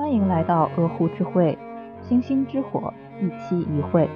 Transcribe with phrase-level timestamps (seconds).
[0.00, 1.56] 欢迎来到鹅湖之会，
[2.08, 4.08] 星星之火，一期一会。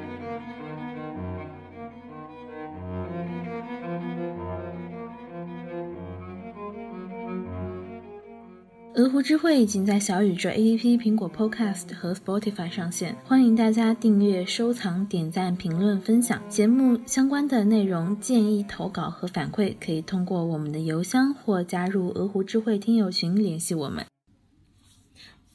[8.94, 18.18] 鹅湖之会已经在小宇宙 APP、苹果 Podcast 和 Spotify 上线，欢迎大家订阅、收藏、点赞、评论、分享节目相关的内容。
[18.18, 24.02] 建议投稿和反馈可以通过我们的邮箱或加入鹅湖智慧听友群联系我们。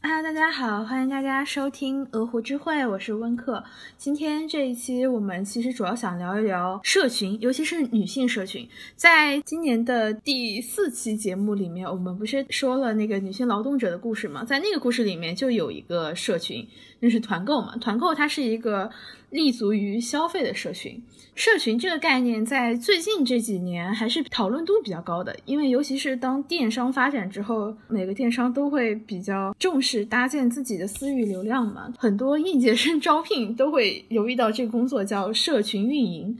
[0.01, 3.61] 哈喽大家好，欢迎大家收听鹅湖之会，我是温克。
[3.97, 8.65] 今天这一期我们其实主要想聊一聊社群，尤其是女性社群。
[8.95, 14.45] 在今年的第四期节目里面，我们不是说了那个女性劳动者的故事吗？
[14.45, 16.65] 在那个故事里面就有一个社群，
[16.99, 17.75] 那是团购嘛。
[17.77, 18.89] 团购它是一个
[19.29, 21.01] 立足于消费的社群。
[21.35, 36.37] 社群这个概念在最近这几年还是讨论度比较高的，因为尤其是当电商发展之后，每个电商都会比较重视搭建自己的私域流量嘛，很多应届生招聘都会留意到这个工作叫社群运营。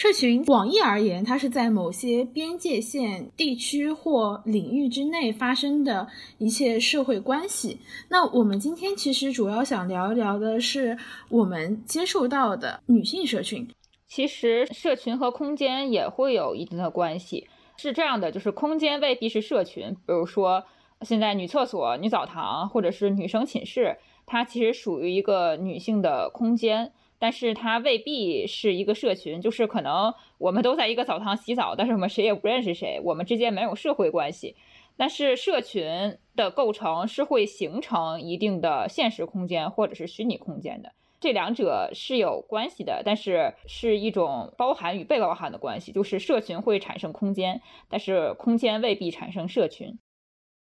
[0.00, 7.78] 社群广义而言，它是在某些边界线地区或领域之内发生的一切社会关系。
[8.08, 10.96] 那我们今天其实主要想聊一聊的是
[11.28, 13.68] 我们接触到的女性社群。
[14.08, 19.94] 其实社群和空间也会有一定的关系，是这样的，就是空间未必是社群。
[20.06, 20.64] 比如说，
[21.02, 26.90] 现在女厕所、女澡堂或者是女生寝室，它其实属于一个女性的空间，
[27.20, 29.40] 但是它未必是一个社群。
[29.40, 34.56] 就是可能我们都在一个澡堂洗澡，但是我们谁也不认识谁，我们之间没有社会关系。
[34.96, 40.92] 但是社群的构成是会形成一定的现实空间或者是虚拟空间的。
[41.20, 47.60] 这两者是有关系的，但是是一种包含与被包含的关系，就是社群会产生空间，
[47.90, 49.98] 但是空间未必产生社群。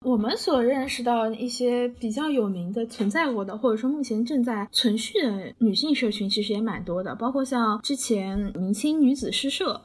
[0.06, 9.82] 我们所认识到一些比较有名的、存在过的，或者说目前正在存续的女性社群，其实也蛮多的，包括像之前明清女子诗社，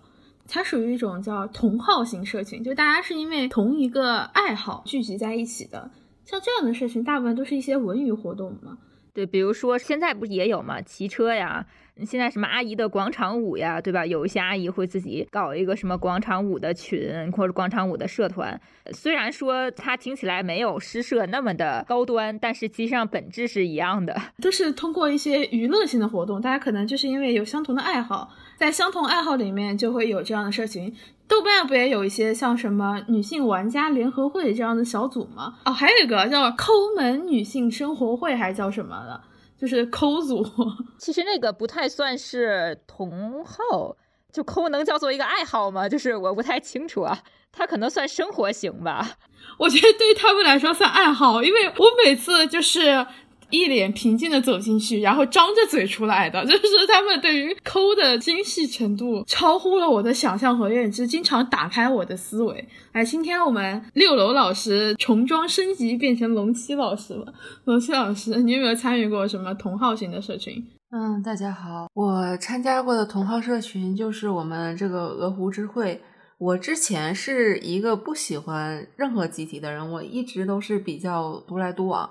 [0.46, 5.90] 它属于一种叫同好型社群，就大家是因为同一个爱好聚集在一起的。
[6.26, 8.76] 像这样的社群，大部分都是一些文娱活动嘛。
[9.14, 11.66] 对，比如说现在不也有嘛，骑车呀，
[12.04, 14.04] 现在什么阿姨的广场舞呀，对吧？
[14.04, 18.60] 有一些阿姨会自己搞一个什么广场舞的群或者广场舞的社团。
[18.92, 30.92] 虽然说它听起来没有诗社那么的高端，但是其实上本质是一样的，都是通过一些娱乐性的活动，大家可能就是因为有相同的爱好，在相同爱好里面就会有这样的社群。
[31.28, 35.54] 豆瓣不也有一些像什么女性玩家联合会这样的小组吗？
[35.64, 39.20] 哦，还有一个叫抠门女性生活会，还是叫什么的，
[39.60, 40.42] 就是抠组。
[40.98, 43.94] 其实那个不太算是同好，
[44.32, 45.88] 就抠能叫做一个爱好吗？
[45.88, 47.18] 就是我不太清楚啊，
[47.52, 49.18] 他可能算生活型吧。
[49.58, 53.06] 我觉得对他们来说算爱好，因为我每次就是。
[53.50, 62.68] 一脸平静的走进去，然后张着嘴出来的， 就是他们对于抠的精细程度超乎了我的想象和认知，经常打开我的思维。
[62.92, 67.32] 哎，今天我们六楼老师重装升级变成龙七老师了。
[67.64, 70.64] 龙七老师，你有没有参与过什么同好型的社群？
[70.92, 76.00] 嗯，大家好，我参加过的同好社群就是我们这个鹅湖之会。
[76.38, 82.08] 我之前是一个不喜欢任何集体的人，我一直都是比较独来独往。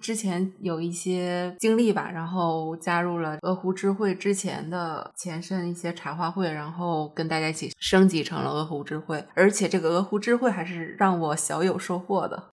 [0.00, 12.48] 之前有一些经历吧，然后加入了鹅湖之会之前的前身一些茶话会，然后跟大家一起升级成了鹅湖之会，而且这个鹅湖之会还是让我小有收获的。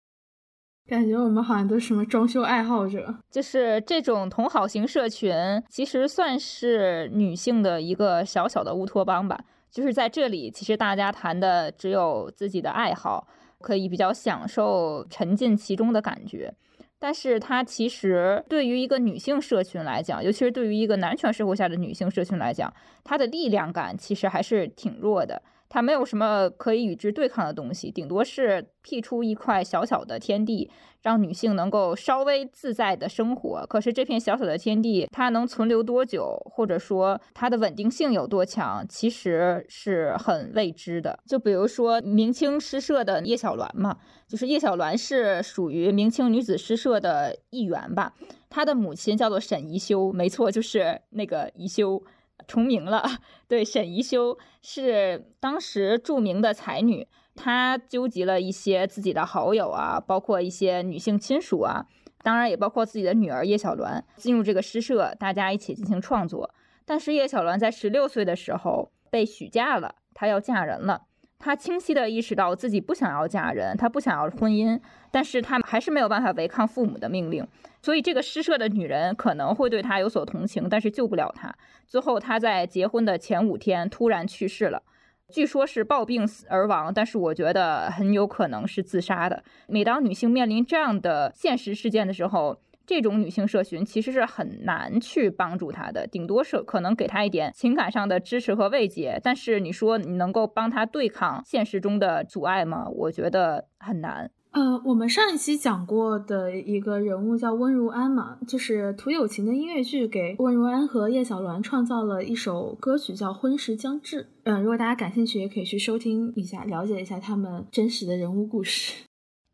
[0.89, 5.33] 感觉我们好像都是什么装修爱好者，就是这种同好型社群，
[5.69, 9.37] 其实算是女性的一个小小的乌托邦吧。
[9.69, 13.27] 就是在这里，其实大家谈的只有自己的爱好，
[13.59, 16.53] 可以比较享受沉浸其中的感觉。
[16.99, 25.41] 但是它其实对于一个女性社群来讲，尤其是对于一个男权社会下的女性社群来讲，它的力量感其实还是挺弱的。
[25.69, 33.65] 它没有什么可以与之对抗的东西，顶多是辟出一块小小的天地，让女性能够稍微自在的生活。
[33.67, 41.19] 可是这片小小的天地，它能存留多久，或者说它的稳定性有多强，其实是很未知的。
[41.25, 43.97] 就比如说明清诗社的叶小鸾嘛，
[44.27, 48.13] 就是叶小鸾是属于明清女子诗社的一员吧。
[48.49, 52.01] 她的母亲叫做沈宜修，没错，就是那个宜修。
[52.47, 53.03] 重名了，
[53.47, 61.85] 对，沈宜修是当时著名的才女，她纠集了一些自己的好友啊，包括一些女性亲属啊，
[62.23, 66.53] 当然也包括自己的女儿叶小鸾，进入这个诗社，大家一起进行创作。
[66.85, 71.03] 但是叶小鸾在十六岁的时候被许嫁了，她要嫁人了。
[71.39, 74.79] 她清晰地意识到自己不想要嫁人，她不想要婚姻，
[75.11, 77.47] 但是她还是没有办法违抗父母的命令。
[77.81, 81.55] 所以这个诗社的女人可能会对她有所同情，但是救不了她。
[81.85, 84.81] 最后，她在结婚的前五天突然去世了，
[85.29, 89.43] 据说是暴病死而亡，但是我觉得很有可能是自杀的。
[89.67, 99.19] 每当女性面临这样的现实事件的时候，这种女性社群其实是很难去帮助她的，顶多是可能给她一点情感上的支持和慰藉。
[99.21, 102.87] 但是你说你能够帮她对抗现实中的阻碍吗？
[102.87, 104.31] 我觉得很难。
[104.51, 114.23] 呃，我们上一期讲过的一个人物叫温如安嘛，就是涂有情的音乐剧给温如安和叶小鸾创造了一首歌曲叫《婚时将至》。
[114.45, 119.06] 嗯，如果大家感兴趣，也可以去收听一下，了解一下他们真实的人物故事。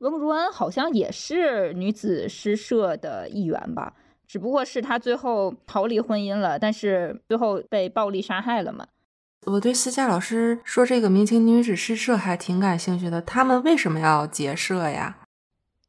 [0.04, 3.94] 翁如安好像也是女子诗社的一员吧，
[4.28, 8.86] 只不过是她最后逃离婚姻了，但是最后被暴力杀害了嘛。
[9.46, 15.20] 我对思佳老师说这个明清女子诗社还挺感兴趣的，他们为什么要结社呀？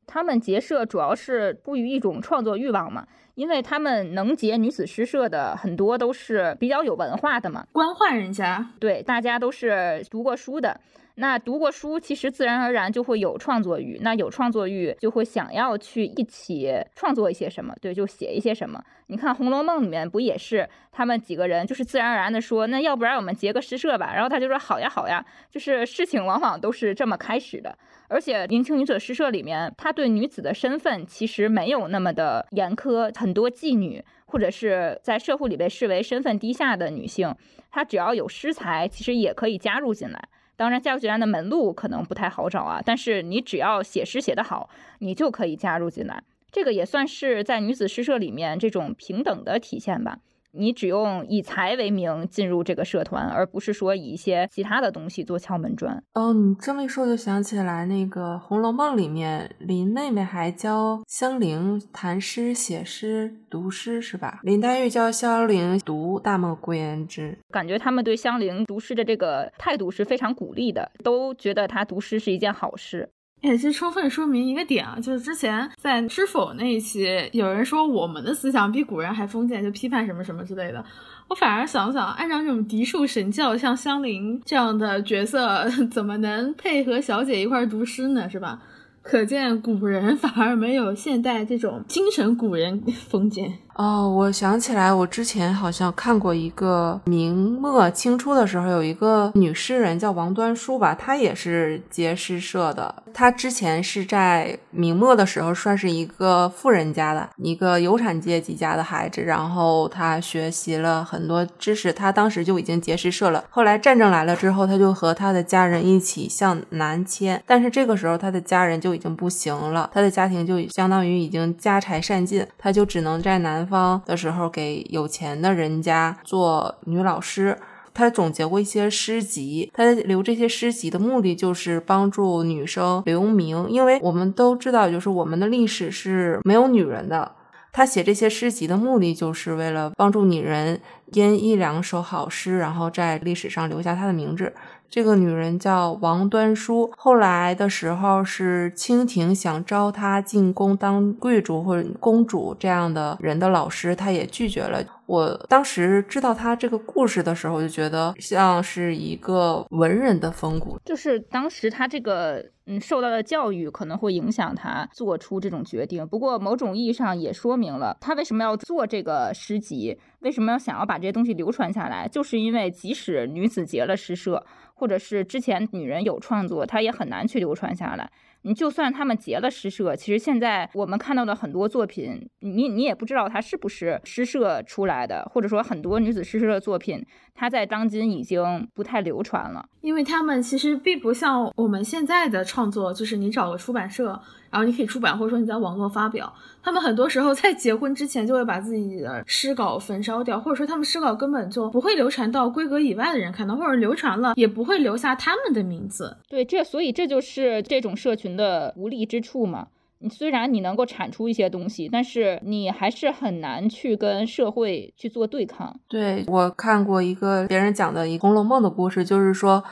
[0.06, 10.80] 他们结社主要是出于一种创作欲望嘛，因为他们能结女子诗社的很多都是比较有文化的嘛，官宦人家，对，大家都是读过书的。
[11.16, 13.98] 那读过书，其实自然而然就会有创作欲。
[14.02, 18.82] 那有创作欲，就会想要去一起创作一些什么，对，就写一些什么。
[19.06, 24.12] 你看《红楼梦》里面不也是他们几个人，就是自然而然的说，那要不然我们结个诗社吧？
[24.12, 25.24] 然后他就说好呀，好呀。
[25.48, 27.78] 就是事情往往都是这么开始的。
[28.08, 33.16] 而且明清女子诗社里面，他对女子的身份其实没有那么的严苛。
[33.16, 37.32] 很多妓女或者是在社会里被视为身份低下的女性，
[37.70, 40.28] 她只要有诗才，其实也可以加入进来。
[40.56, 44.70] 当然，加入进来的门路可能不太好找啊，但是你只要写诗写得好，
[45.00, 46.22] 你就可以加入进来。
[46.52, 50.18] 这个也算是在女子诗社里面这种平等的体现吧。
[50.56, 56.02] 你只用以才为名进入这个社团，而不是说以一些其他的东西做敲门砖。
[56.14, 64.40] 哦，你这么一说，就想起来那个《红楼梦》里面，林妹妹还教香菱弹诗、写诗、读诗，是吧？
[64.42, 73.08] 林黛玉教香菱读《大漠孤烟直》，感觉他们对香菱读诗的这个态度是非常鼓励的，都觉得她读诗是一件好事。
[73.44, 80.84] 也是充分说明一个点啊，就是之前在《知否》那一期，有人说我们的思想比古人还封建，就批判什么什么之类的。
[81.28, 88.28] 我反而想想，按照这种嫡庶神教，像香菱这样的角色， 怎么能配合小姐一块读诗呢？
[88.28, 88.62] 是吧？
[89.02, 93.58] 可见古人反而没有现代这种精神古人封建。
[93.74, 103.02] 哦，我想起来，我之前好像看过一个明末清初的时候，有一个女诗人叫王端淑吧，她也是结诗社的。
[103.12, 113.42] 她之前是在明末的时候，算是一个富人家的一个有产阶级家的孩子，然后她学习了很多知识，她当时就已经结诗社了。
[113.50, 123.63] 后来战争来了之后，她就和她的家人一起向南迁，但是这个时候她的家人就已经不行了，她的家庭就相当于已经家财散尽，她就只能在南。
[123.66, 127.58] 方的时候给有钱的人家做女老师，
[127.92, 137.32] 他总结过一些诗集，他留这些诗集的目的就是帮助女生留名，因为我们都知道，就是我们的历史是没有女人的。
[137.76, 144.54] 他写这些诗集的目的就是为了帮助女人因一两首好诗，然后在历史上留下她的名字。
[144.88, 154.80] 这个女人叫王端淑，后来的时候是清廷想招她进宫当贵族或者公主这样的人的老师，她也拒绝了。
[155.06, 166.06] 我当时知道她这个故事的时候，就觉得像是一个文人的风骨，就是当时她这个嗯受到的教育可能会影响她做出这种决定。
[166.06, 174.46] 不过某种意义上也说明了她为什么要做这个诗集，为什么要想要把这些东西流传下来，就是因为即使女子结了诗社。
[174.74, 178.10] 或者是之前女人有创作，她也很难去流传下来。
[178.46, 187.02] 你就算他们结了诗社，其实现在我们看到的很多作品，你你也不知道它是不是诗社出来的，或者说很多女子诗社的作品，
[187.32, 194.20] 它在当今已经不太流传了，因为他们其实并不像我们现在的创作，就是你找个出版社。
[194.54, 196.32] 然后你可以出版，或者说你在网络发表。
[196.62, 206.16] 他们很多时候在结婚之前就会把自己的诗稿焚烧掉，或者说他们诗稿根本就不会流传到规格以外的人看到，或者流传了也不会留下他们的名字。
[206.28, 209.66] 对，这所以这就是这种社群的无力之处嘛。
[209.98, 215.74] 你虽然你能够产出一些东西，但是你还是很难去跟社会去做对抗。
[215.88, 219.64] 对我看过一个别人讲的一《红楼梦》的故事，就是说。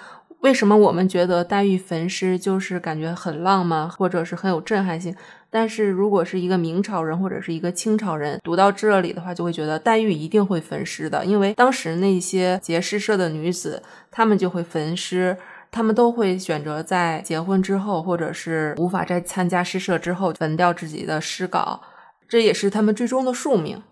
[0.42, 5.14] 为什么我们觉得黛玉焚诗就是感觉很浪漫，或者是很有震撼性？
[5.49, 13.80] 但是如果是一个明朝人或者是一个清朝人读到这里的话，就会觉得黛玉一定会焚诗的，因为当时那些结诗社的女子，
[14.11, 15.37] 她们就会焚诗。
[15.70, 21.80] 他们都会选择在结婚之后，或者是无法再参加诗社之后，焚掉自己的诗稿，
[22.28, 23.82] 这也是他们最终的宿命。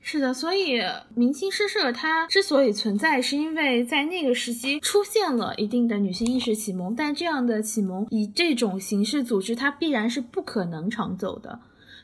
[0.00, 0.80] 是的，所以
[1.14, 11.58] 明清诗社它之所以存在，是因为在那个时期出现了一定的女性意识启蒙，但这样的启蒙以这种形式组织，它必然是不可能长久的。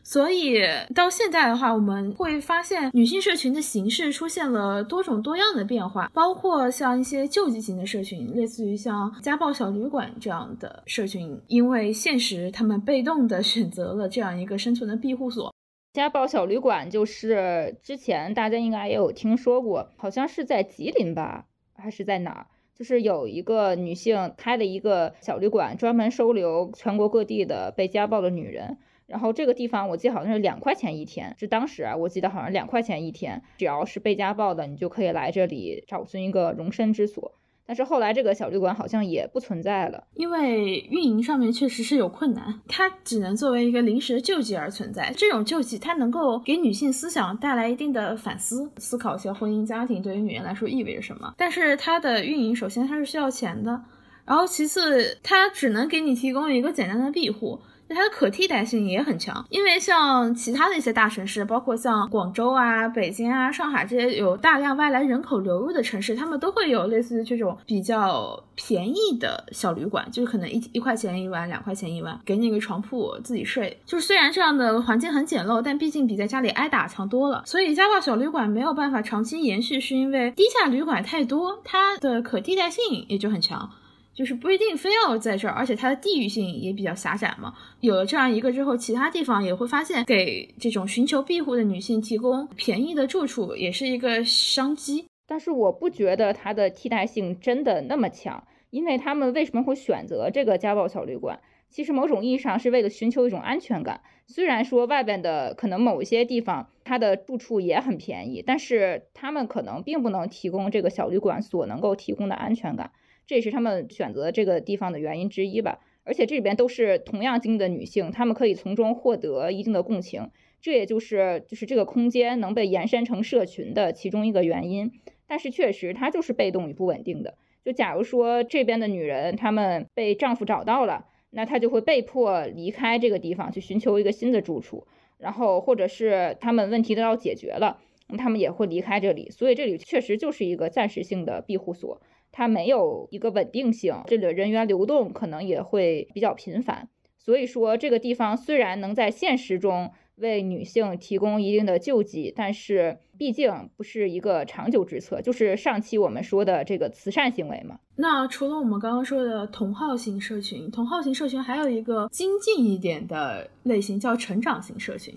[0.04, 0.58] 所以
[0.92, 15.54] 到现在的话，我们会发现女性社群的形式出现了多种多样的变化，包括像一些救济型的社群，类似于像家暴小旅馆这样的社群，因为现实，他们被动的选择了这样一个生存的庇护所。
[15.92, 22.46] 家暴小旅馆就是之前大家应该也有听说过，好像是在吉林吧，还是在哪儿？
[22.74, 28.78] 就是有一个女性开了一个小旅馆，专门收留全国各地的被家暴的女人。
[29.06, 37.34] 然后这个地方我记得好像是两块钱一天，是当时啊，我记得好像两块钱一天，只要是被家暴的，你就可以来这里找寻一个容身之所。
[37.66, 45.12] 但是后来这个小旅馆好像也不存在了，因为运营上面确实是有困难，它只能作为一个临时救济而存在。
[45.16, 51.32] 这种救济它能够给女性思想带来一定的反思，思考一下婚姻家庭对于女人来说意味着什么。
[51.38, 53.82] 但是它的运营首先它是需要钱的，
[54.24, 57.60] 然后其次它只能给你提供一个简单的庇护。
[57.92, 73.80] 它的可替代性也很强，因为像其他的一些大城市，包括像广州啊、北京啊、上海这些有大量外来人口流入的城市，他们都会有类似于这种比较便宜的小旅馆，就是可能一一块钱一晚、两块钱一晚，给你个床铺自己睡。
[73.86, 77.42] 就是虽然这样的环境很简陋，但毕竟比在家里挨打强多了。
[77.46, 83.70] 所以家暴小旅馆没有办法长期延续，是因为低价旅馆太多，它的可替代性也就很强。
[84.14, 87.54] 就是不一定非要在这儿，而且它的地域性也比较狭窄嘛。
[87.80, 95.06] 有了这样一个之后，其他地方也会发现，给这种寻求庇护的女性提供便宜的住处，也是一个商机。
[95.26, 101.40] 但是我不觉得它的替代性真的那么强，因为他们为什么会选择这个家暴小旅馆？
[101.70, 104.02] 其实某种意义上是为了寻求一种安全感。
[104.26, 112.90] 虽然说外边的可能某些地方它的住处也很便宜，但是他们可能并不能提供这个小旅馆所能够提供的安全感。
[113.26, 115.80] 这也是他们选择这个地方的原因之一吧。
[116.04, 120.30] 而且这里边都是同样经历的女性，她们可以从中获得一定的共情。
[120.60, 124.90] 这也就是就是这个空间能被延伸成社群的其中一个原因。
[125.28, 127.38] 但是确实，它就是被动与不稳定的。
[127.64, 134.86] 就假如说这边的女人她们被丈夫找到了，那她就会被迫离开这个地方去寻求一个新的住处。
[135.18, 139.30] 然后或者是她们问题都要解决了，那她们也会离开这里。
[139.30, 142.00] 所以这里确实就是一个暂时性的庇护所。
[142.32, 146.88] 它没有一个稳定性，这里的人员流动可能也会比较频繁。
[147.18, 155.20] 所以说，这个地方虽然能在现实中为女性提供一定的救济，但是毕竟不是一个长久之策。
[155.20, 157.78] 就是上期我们说的这个慈善行为嘛。
[157.94, 165.14] 那除了我们刚刚说的同好型社群，同好型社群还有一个精进一点的类型，叫成长型社群。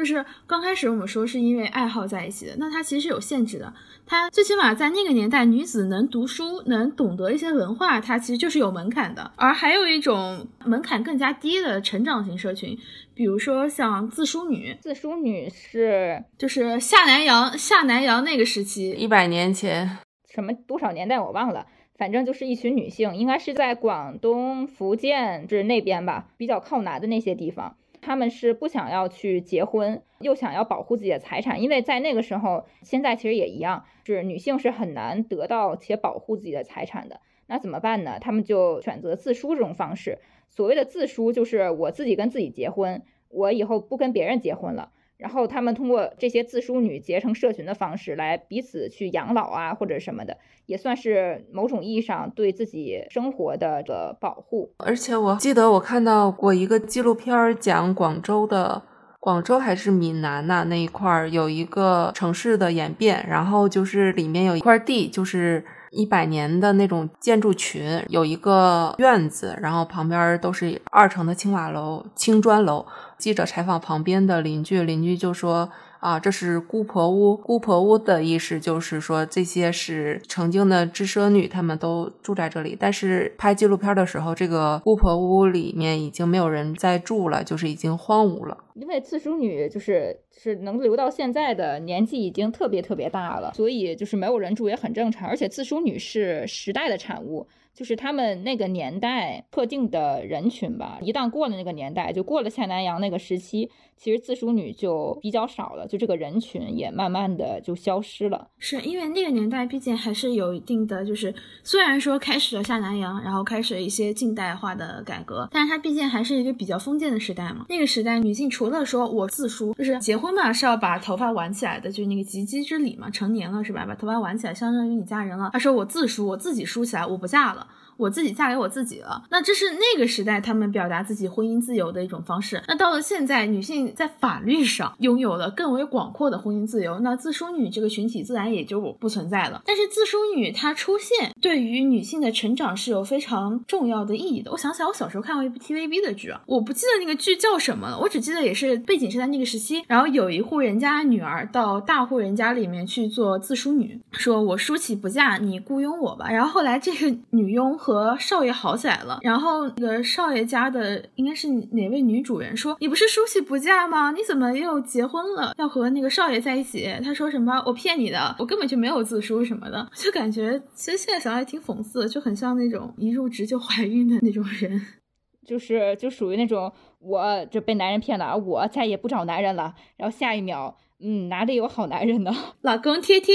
[0.00, 3.70] 就是刚开始我们说是因为爱好在一起的，那它其实是有限制的。
[4.06, 9.30] 它最起码在那个年代，女子能读书、能懂得一些文化，它其实就是有门槛的。
[9.36, 12.78] 而还有一种门槛更加低的成长型社群，
[13.12, 14.74] 比如说像自梳女。
[14.80, 19.98] 自梳女是就是下南洋，下南洋那个时期，一百年前，
[20.32, 21.66] 什么多少年代我忘了，
[21.98, 27.76] 反正就是一群女性，应该是在广东、福建就是那边吧，比较靠南的那些地方。
[28.00, 37.20] 他们是不想要去结婚，又想要保护自己的财产，因为在那个时候，现在其实也一样，是女性是很难得到且保护自己的财产的。
[37.46, 38.18] 那怎么办呢？
[38.20, 40.18] 他们就选择自梳这种方式。
[40.48, 44.92] 所谓的自梳，就是我自己跟自己结婚，我以后不跟别人结婚了。
[45.20, 54.72] 然后他们通过这些自梳女结成社群的方式来彼此去养老啊，或者什么的，也算是某种意义上对自己生活的个保护。
[54.78, 58.82] 而且我记得我看到过一个纪录片，讲广州的
[59.18, 72.86] 广州还是闽南呐那一块儿有一个城市的演变，然后就是里面有一块地，就是一百年的那种建筑群，有一个院子，然后旁边都是二层的青瓦楼、青砖楼。
[73.18, 75.70] 记者采访旁边的邻居，邻居就说
[76.00, 77.36] ：“啊，这是姑婆屋。
[77.36, 82.74] 姑婆屋的意思就是说，这些是曾经的知奢女，她们都住在这里。
[82.78, 88.56] 但是拍纪录片的时候，这个姑婆屋里面已经没有人在住了，就是已经荒芜了。
[88.74, 95.28] 因为自梳女就是是能留到现在的年纪已经特别特别大了，所以就是没有人住也很正常。
[95.28, 103.70] 而且自梳女是时代的产物。”就是他们那个年代特定的人群吧，一旦过了那个年代，就过了下南洋那个时期，
[104.02, 108.48] 其实自梳女就比较少了，就这个人群也慢慢的就消失了。
[108.56, 117.66] 是因为那个年代毕竟还是有一定的，就是虽然说开始了下南洋，然后开始了一些近代化的改革，但是它毕竟还是一个比较封建的时代嘛。
[117.68, 123.84] 那个时代女性除了说我自梳，就是结婚嘛是要把头发挽起来的，就是那个及笄之礼嘛，成年了是吧？
[123.86, 125.50] 把头发挽起来，相当于你嫁人了。
[125.52, 127.66] 她说我自梳，我自己梳起来，我不嫁了。
[128.00, 132.62] 我自己嫁给我自己了，那这是那个时代他们表达自己婚姻自由的一种方式。
[132.66, 139.60] 那到了现在，女性在法律上拥有了更为广阔的婚姻自由，那自梳女这个群体自然也就不存在了。
[139.66, 144.50] 但是自梳女她出现，对于女性的成长是有非常重要的意义的。
[144.50, 156.30] 我想起来，我小时候看过一部 TVB 的剧啊，我不记得那个剧叫什么了，我只记得也是背景是在那个时期，然后有一户人家女儿到大户人家里面去做自梳女，说我梳起不嫁，你雇佣我吧。
[156.30, 157.76] 然后后来这个女佣。
[157.80, 164.12] 和和少爷好起来了，然后那个少爷家的应该是哪位女主人说：“你不是梳洗不嫁吗？
[164.12, 165.52] 你怎么又结婚了？
[165.58, 167.60] 要和那个少爷在一起？”他说什么？
[167.66, 169.90] 我骗你的，我根本就没有自梳什么的。
[169.96, 174.80] 就感觉其实现在想来挺讽刺，就很像那种一入职就怀孕的那种人，
[175.44, 179.74] 就是就属于那种我就被男人骗了，我再也不找男人了。
[179.96, 182.34] 然后下一秒，嗯，哪里有好男人呢？
[182.62, 183.34] 老公贴贴。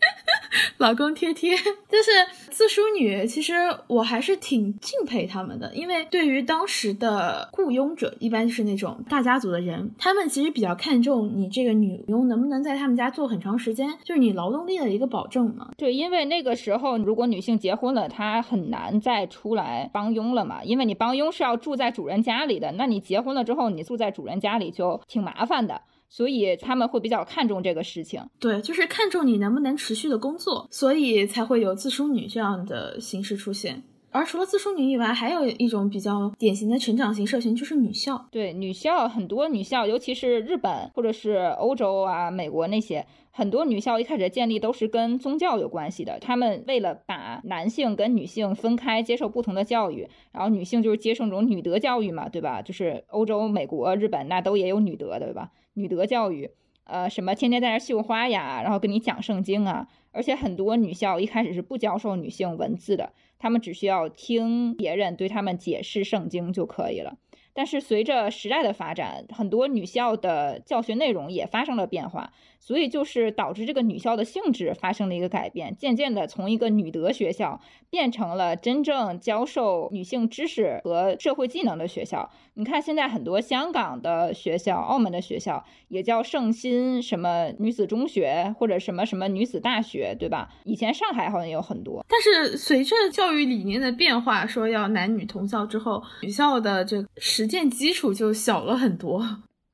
[0.78, 2.10] 老公贴贴，就是
[2.50, 3.26] 自梳女。
[3.26, 3.52] 其实
[3.86, 15.70] 我还是挺敬佩他们的，因为对于当时的雇佣者，一般是那种大家族的人，他们其实比较看重你这个女佣能不能在他们家做很长时间，就是你劳动力的一个保证嘛。
[15.76, 25.82] 对，因为那个时候如果女性结婚了，她很难再出来帮佣了嘛，因为你帮佣是要住在主人家里的，那你结婚了之后，你住在主人家里就挺麻烦的。
[26.10, 33.84] 所以他们会比较看重这个事情，对，就是看重你能不能持续的工作，所以才会有自梳女这样的形式出现。
[34.12, 38.26] 而除了自梳女以外，还有一种比较典型的成长型社群，就是女校。
[38.32, 46.18] 对，女校很多女校，尤其是日本或者是欧洲啊、美国那些，很多女校一开始建立都是跟宗教有关系的。
[46.18, 52.60] 他们为了把男性跟女性分开，接受不同的教育，然后女性就是接受那种女德教育嘛，对吧？
[52.60, 55.52] 就是欧洲、美国、日本那都也有女德的，对吧？
[55.80, 56.50] 女德教育，
[56.84, 67.16] 呃，什么天天在那绣花呀，然后跟你讲圣经啊，而且很多女校一开始是不教授女性文字的，她们只需要听别人对她们解释圣经就可以了。
[67.52, 72.32] 但是随着时代的发展，很多女校的教学内容也发生了变化。
[72.60, 82.30] 所以就是导致这个女校的性质发生了一个改变，渐渐的从一个女德学校变成了真正教授女性知识和社会技能的学校。
[82.54, 90.50] 你看现在很多香港的学校、澳门的学校也叫圣心什么女子中学或者什么什么女子大学，对吧？
[90.64, 92.04] 以前上海好像也有很多。
[92.06, 99.24] 但是随着教育理念的变化，说要男女同校之后，女校的这个实践基础就小了很多。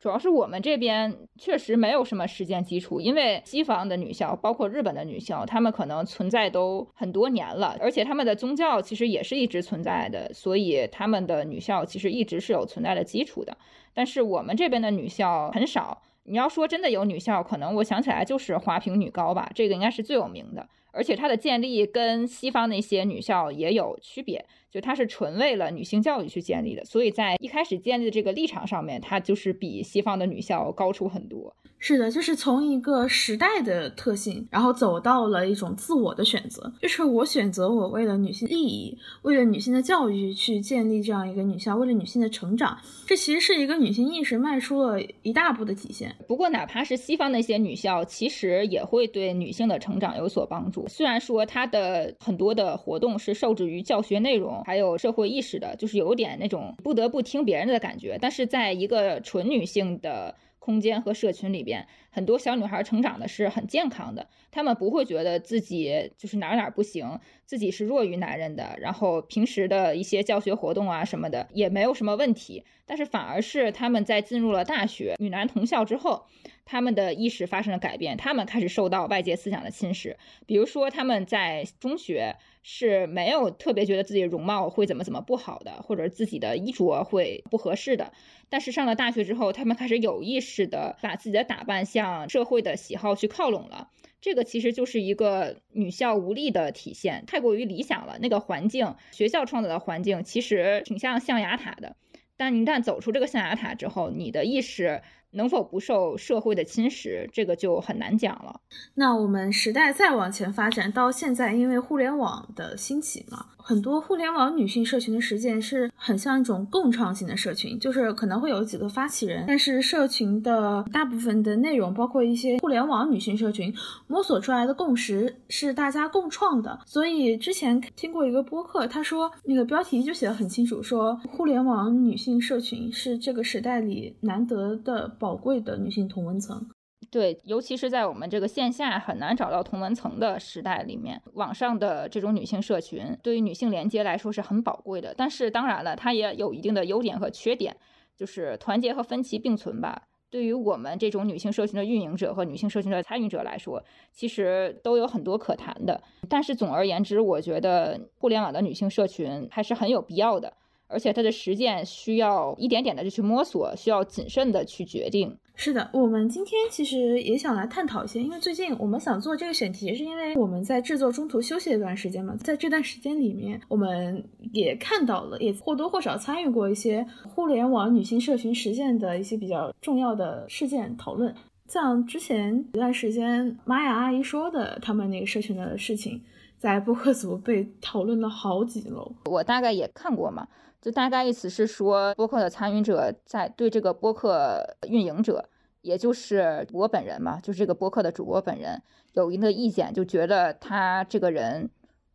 [0.06, 13.58] 主要是我们这边确实没有什么实践基础，因为西方的女校，包括日本的女校，她们可能存在都很多年了，而且她们的宗教其实也是一直存在的，所以她们的女校其实一直是有存在的基础的。
[13.94, 20.68] 但是我们这边的女校很少，你要说真的有女校，可能我想起来就是华坪女高吧，这个应该是最有名的。
[20.92, 31.54] 而且它的建立跟西方那些女校也有区别，就它是纯为了女性教育去建立的，所以在一开始建立的这个立场上面，它就是比西方的女校高出很多。
[31.78, 46.16] 是的，就是从一个时代的特性，然后走到了一种自我的选择，就是我选择我为了女性利益，为了女性的教育去建立这样一个女校，为了女性的成长，这其实是一个女性意识迈出了一大步的体现。
[46.26, 50.88] 不过，哪怕是西方那些女校，其实也会对女性的成长有所帮助。
[50.88, 58.18] 虽然说它的很多的活动是受制于教学内容，还有社会意识的，就是有点那种不得不听别人的感觉。
[58.20, 60.34] 但是在一个纯女性的
[60.66, 68.76] 空间和社群里边，很多小女孩成长的是很健康的，她们不会觉得自己就是哪哪不行，自己是弱于男人的。
[68.80, 72.64] 然后平时的一些教学活动啊什么的也没有什么问题。
[72.84, 76.26] 但是反而是她们在进入了大学，女男同校之后。
[76.66, 80.16] 他们的意识发生了改变，他们开始受到外界思想的侵蚀。
[80.46, 88.12] 比如说，他们在中学是没有特别觉得自己容貌会怎么怎么不好的，或者自己的衣着会不合适的。
[88.48, 93.88] 但是上了大学之后，他们开始有意识的把自己的打扮向社会的喜好去靠拢了。
[94.20, 98.18] 这个其实就是一个女校无力的体现，太过于理想了。
[98.20, 101.94] 那个环境，学校创造的环境其实挺像象牙塔的。
[102.36, 105.00] 但一旦走出这个象牙塔之后，你的意识。
[105.36, 108.60] 能否不受社会的侵蚀，这个就很难讲了。
[108.94, 123.72] 那我们时代再往前发展到现在，因为互联网的兴起嘛，很多互联网女性社群的实践是很像一种共创性的社群，就是可能会有几个发起人，但是社群的大部分的内容，包括一些互联网女性社群
[124.06, 126.80] 摸索出来的共识是大家共创的。
[126.86, 135.12] 所以之前听过一个播客，他说那个标题就写的很清楚，说互联网女性社群是这个时代里难得的。
[135.26, 136.64] 宝贵的女性同文层，
[137.10, 145.12] 对，尤其是在我们这个线下很难找到同文层的时代里面，网上的这种女性社群对于女性连接来说是很宝贵的。
[145.16, 147.76] 但是当然了，它也有一定的优点和缺点，
[148.16, 150.00] 就是团结和分歧并存吧。
[150.30, 156.00] 对于我们这种女性社群的运营者和女性社群的参与者来说，其实都有很多可谈的。
[156.28, 160.52] 但是总而言之，我觉得互联网的女性社群还是很有必要的。
[160.88, 165.36] 而且它的实践需要一点点的就去摸索，需要谨慎的去决定。
[165.58, 174.22] 是的，我们今天其实也想来探讨一些，因为最近我们想做这个选题，是因为我们在制作中途休息了一段时间嘛，在这段时间里面，我们
[174.52, 181.34] 也看到了，也或多或少参与过一些互联网女性社群实践的一些比较重要的事件讨论。
[181.66, 186.20] 像之前一段时间，玛雅阿姨说的他们那个社群的事情，
[186.58, 189.10] 在播客组被讨论了好几楼。
[189.24, 190.46] 我大概也看过嘛。
[190.86, 195.44] 就大概意思是说，播客的参与者在对这个播客运营者，
[195.80, 198.80] 也就是我本人嘛，就是这个播客的主播本人，
[199.14, 201.68] 有一个意见，就觉得他这个人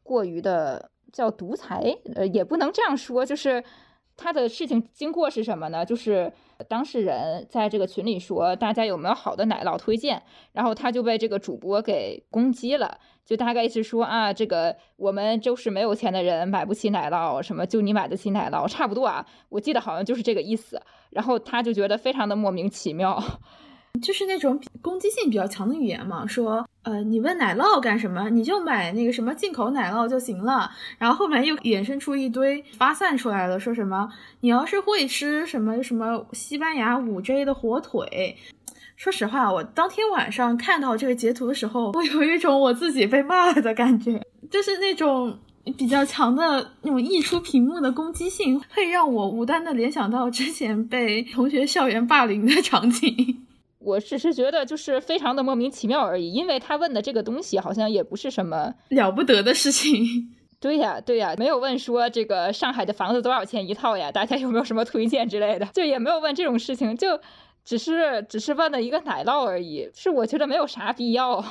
[0.04, 1.84] 过于的叫独裁，
[2.16, 3.62] 呃，也不能这样说，就是
[4.22, 5.84] 他的事情经过是什么呢？
[5.84, 6.32] 就是
[6.68, 10.22] 当事人在这个群里说，大家有没有好的奶酪推荐，
[10.54, 13.00] 然后他就被这个主播给攻击了。
[13.26, 19.26] 就大概意思说啊，这个我们就是没有钱的人买不起奶酪，什么就你买得起奶酪，差不多啊。
[19.50, 20.82] 我记得好像就是这个意思。
[21.12, 23.22] 然后他就觉得非常的莫名其妙，
[24.02, 28.30] 就是那种攻击性比较强的语言嘛，说呃你问奶酪干什么？
[28.30, 30.72] 你就买那个什么进口奶酪就行了。
[30.98, 38.38] 然后后面又衍生出一堆发散出来了，说什么你要是会吃什么什么西班牙五 J 的火腿。
[38.96, 45.40] 说实话，我当天晚上看到这个截图的时候，我有一种我自己被骂了的感觉，就是那种
[45.78, 53.46] 比较强的那种溢出屏幕的攻击性，会让我无端的联想到之前被同学校园霸凌的场景。
[53.84, 60.36] 我只是觉得就是非常的莫名其妙而已，因为他问的这个东西好像也不是什么 了不得的事情。
[60.60, 67.20] 对呀，对呀，没有问说这个上海的房子多少钱一套呀，大家有没有什么推荐之类的，就也没有问这种事情，就。
[67.64, 71.46] 只是只是问了一个奶酪而已，是我觉得没有啥必要。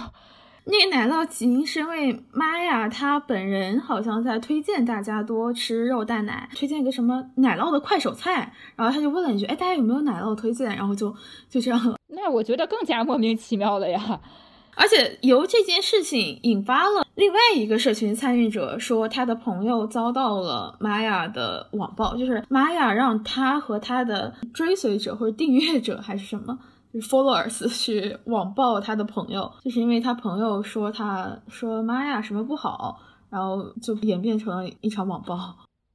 [0.71, 11.15] 那个奶酪起因是因为妈呀，她本人好像在推荐大家多吃肉蛋奶，推荐一个什么奶酪的快手菜，然后他就问了一句：“哎，大家有没有奶酪推荐？”然后就
[11.49, 11.97] 就这样了。
[12.09, 14.21] 那我觉得更加莫名其妙了呀。
[14.77, 32.99] 而且由这件事情引发了另外一个社群参与者说，他的朋友遭到了玛雅的网暴，就是玛雅让他和他的追随者或者订阅者还是什么，就是就 followers 去网暴他的朋友，就是因为他朋友说他说妈呀什么不好，
[33.31, 35.37] 然后就演变成了一场网暴。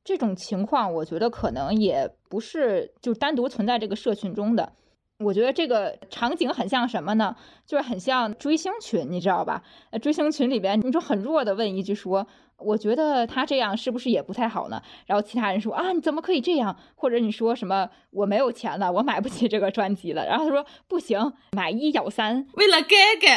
[0.04, 4.74] 这种情况，我觉得可能也不是就单独存在这个社群中的。
[5.20, 7.36] 我觉得这个场景很像什么呢？
[7.66, 9.64] 就是很像追星群，你知道吧？
[10.02, 23.28] 追星群里边，你就很弱的问一句说：“我觉得他这样是不是也不太好呢？”然后其他人说：“啊，你怎么可以这样？”或者你说什么：“我没有钱了，我买不起这个专辑了。”然后他说：“不行，买一咬三，为了哥哥，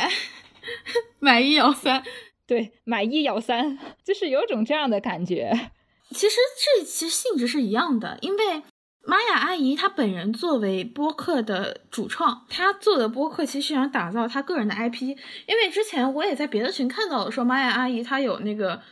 [1.18, 2.02] 买一咬三，
[2.46, 5.70] 对，买一咬三，就是有种这样的感觉。
[6.10, 6.36] 其实
[6.78, 8.62] 这其实性质是一样的，因为。
[9.06, 15.16] 玛雅阿姨她本人作为播客的主创，她做的播客其实想打造她个人的 IP。
[15.46, 18.82] 因为之前我也在别的群看到了，说玛雅阿姨她有那个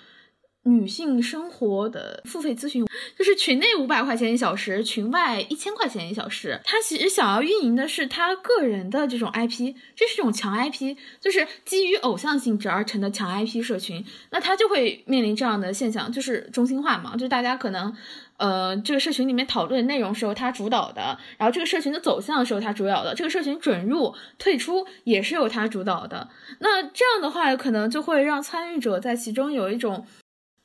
[0.66, 2.84] 女性生活的付费咨询，
[3.16, 6.60] 就是群内五百块钱一小时，群外一千块钱一小时。
[6.64, 14.04] 她其实想要运营的是她个人的这种 IP，这是一种强 IP，就是基于偶像性质而成的强 IP 社群。
[14.30, 17.94] 那她就会面临这样的现象，就是中心化嘛，就是大家可能。
[18.38, 26.28] 呃，这个社群里面讨论内容是由他主导的，然后这个社群的走向是由他主导的，这个社群准入、退出也是由他主导的。
[26.58, 30.06] 那这样的话，可能就会让参与者在其中有一种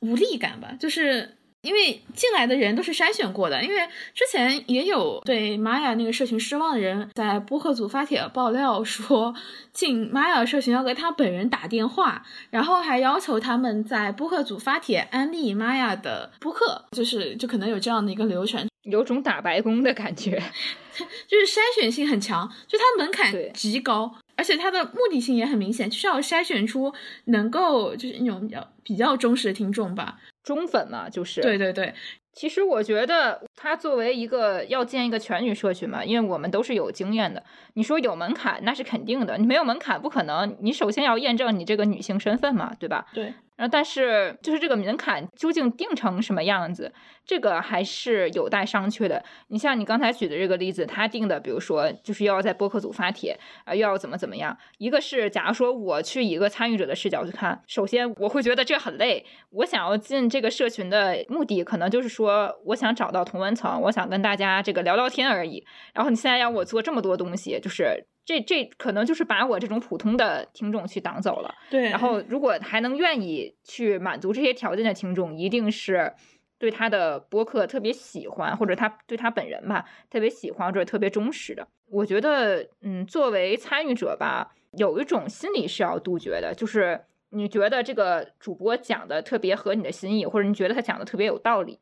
[0.02, 1.38] 无力感吧，就是。
[1.62, 3.76] 因为进来的人都是筛选过的，因为
[4.12, 9.32] 之前也有对玛雅那个社群失望的人在播客组发帖爆料说，
[9.72, 18.66] 进玛雅社群要给他本人打电话，然后还要求他们在播客组发帖安利玛雅的播客，就是就可能有这样的一个流程。
[18.82, 20.30] 有种打白工的感觉，
[21.28, 26.92] 就是筛选性很强，就它门槛极高，而且它的目的性也很明显，就是要筛选出
[27.26, 30.18] 能够就是那种比较比较忠实的听众吧。
[30.42, 31.94] 忠粉嘛，就是对对对，
[32.32, 37.42] 其实我觉得，它作为一个要建一个全女社群嘛，因为我们都是有经验的。
[37.74, 39.38] 你说有门槛，那是肯定的。
[39.38, 40.56] 你没有门槛，不可能。
[40.60, 43.06] 你首先要验证你这个女性身份嘛，对吧？
[43.14, 43.32] 对。
[43.62, 46.92] 然后，但是就是这个门槛究竟定成什么样子，
[47.24, 49.24] 这个还是有待商榷的。
[49.50, 54.58] 你像你刚才举的这个例子，他定的，比如说就是要在播客组发帖啊，又要怎么怎么样。
[54.78, 59.24] 一个是，假如说我去一个参与者的视角去看，首先我会觉得这很累。
[59.50, 65.64] 我想要进这个社群的目的，可能就是说我想找到同文层，我想跟大家这个聊聊天而已。
[65.94, 71.54] 然后你现在让我做这么多东西，就是这这可能就是把我这种普通的听众去挡走了。
[71.70, 76.12] 对，然后如果还能愿意去满足这些条件的听众，一定是
[76.58, 81.66] 对他的播客特别喜欢，或者他对他本人吧特别喜欢或者特别忠实的。
[81.90, 91.80] 我觉得，嗯，作为参与者吧，有一种心理是要杜绝的，就是你觉得这个主播讲的特别合你的心意，或者你觉得他讲的特别有道理，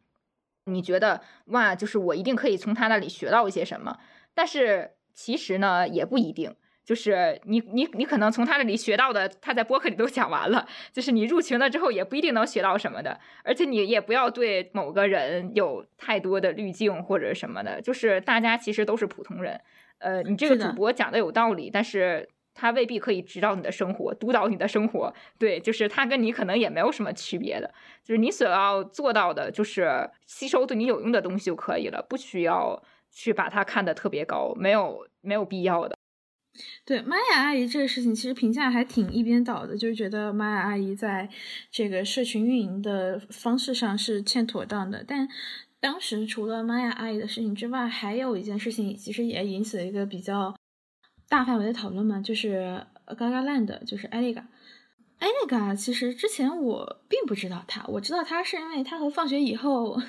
[0.65, 3.99] 你觉得哇，就是我一定可以从他那里学到一些什么，
[4.35, 6.55] 但是其实呢，也不一定。
[6.83, 10.67] 就是你你你可能从他那里学到的，他在播客里都讲完了。
[10.93, 13.21] 就是你入群了之后，也不一定能学到什么的。
[13.45, 17.81] 而且你也不要对某个人有太多的滤镜或者什么的。
[17.81, 19.61] 就是大家其实都是普通人。
[19.99, 25.15] 呃，你这个主播讲的有道理，但是他未必可以指导你的生活，督导你的生活。
[25.39, 27.73] 对，就是他跟你可能也没有什么区别的。
[28.03, 35.97] 就是你所要做到的，就是吸收对你有用的东西就可以了，不需要去把它看得特别高，没有没有必要的。
[36.85, 41.29] 对玛雅阿姨这个事情，其实评价还挺一边倒的，就是觉得玛雅阿姨在
[41.71, 45.05] 这个社群运营的方式上是欠妥当的。
[45.07, 45.29] 但
[45.79, 50.55] 当时除了玛雅阿姨的事情之外，还有一件事情，其实也引起了一个比较
[51.29, 54.47] 大范围的讨论嘛，就是 Gaga Land，就是艾丽嘎。
[55.21, 60.03] 艾丽嘎其实之前我并不知道她，我知道她是因为她和放学以后。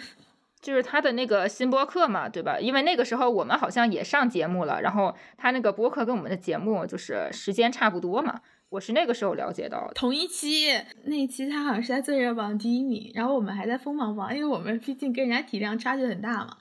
[0.62, 2.60] 就是他的那个新播客嘛，对吧？
[2.60, 8.42] 因为那个时候我们好像也上节目了，然后他那个播客跟我们的节目就是时间差不多嘛。
[8.70, 9.92] 我是那个时候了解到。
[9.94, 10.68] 同一期
[11.04, 16.56] 那一期他好像是在最热榜第一名，然后我们还在锋芒榜，因为我们毕竟跟人家体量差距很大嘛。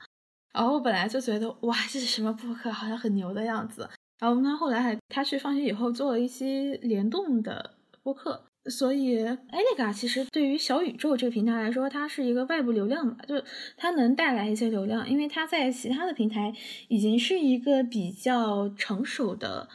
[0.53, 3.89] 然后我本来就觉得哇，这是什么播客，好像很牛的样子。
[4.19, 8.50] 然后他后来还他去放学以后做了一些联动的播客。
[8.67, 13.43] 所以，艾丽嘎其实对于小宇宙这个平台来说，它是一个外部流量吧，就
[13.75, 16.55] 它能带来一些流量，因为它在其他的平台
[16.89, 19.67] 已经是一个比较成熟的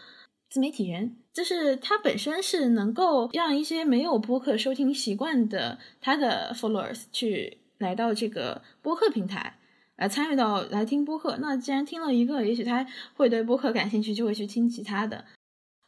[0.51, 9.57] 自媒体人，就是它本身是能够让一些没有播客收听习惯的他的 followers 去来到这个播客平台
[9.95, 11.37] 来参与到来听播客。
[11.41, 15.25] 那既然听了一个，也许他会对播客感兴趣，就会去听其他的。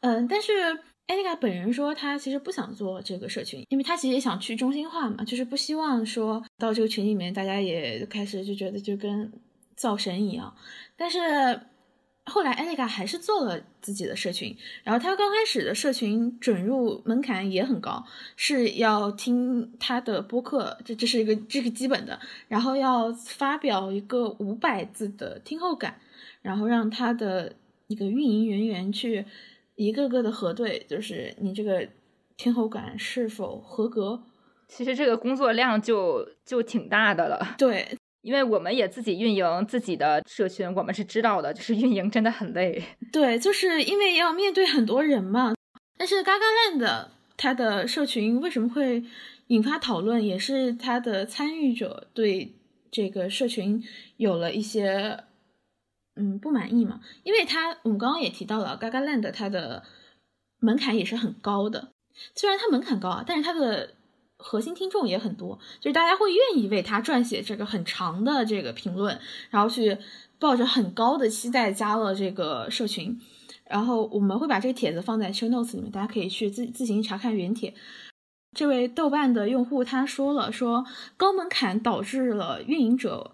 [0.02, 0.80] 嗯，但是。
[1.08, 9.32] 艾丽卡本人说，他其实不想做这个社群，因为他其实也想去中心化嘛，就是不希望说到这个群里面，大家也开始就觉得就跟
[9.74, 10.54] 造神一样。
[10.98, 11.62] 但是
[12.26, 26.02] 后来艾丽卡还是做了自己的社群，然后他刚开始的社群准入门槛也很高，是要听他的播客，这这是一个这个基本的，然后要发表一个五百字的听后感，
[26.42, 27.56] 然后让他的
[27.88, 29.26] 一个运营人员去。
[29.78, 31.88] 一个个的核对，就是你这个
[32.36, 34.22] 听后感是否合格。
[34.68, 37.56] 其实这个工作量就就挺大的了。
[37.60, 37.88] 对，
[38.22, 42.84] 因为我们也自己运营自己的社群，我们是知道的，就是运营真的很累。
[43.14, 45.54] 对，就是因为要面对很多人嘛。
[45.96, 46.40] 但是 Gaga
[46.76, 47.06] Land
[47.38, 49.04] 它的社群为什么会
[49.48, 52.52] 引发讨论，也是它的参与者对
[52.90, 53.84] 这个社群
[54.18, 55.20] 有了一些。
[56.18, 57.00] 嗯，不满意嘛？
[57.24, 59.84] 因为它我们刚刚也提到了，Gaga Land 它的
[60.60, 61.90] 门槛也是很高的。
[62.34, 63.94] 虽然它门槛高啊，但是它的
[64.38, 69.98] 核心听众也很多，就是大家会愿意为它撰写这个很长的这个评论，然后去
[70.40, 73.20] 抱着很高的期待加了这个社群。
[73.66, 77.74] 然后我们会把这个帖子放在 Show Notes 里面，大家可以去自自行查看原帖。
[78.56, 80.86] 这位豆瓣的用户他说了，说
[81.18, 83.34] 高门槛导致了运营者。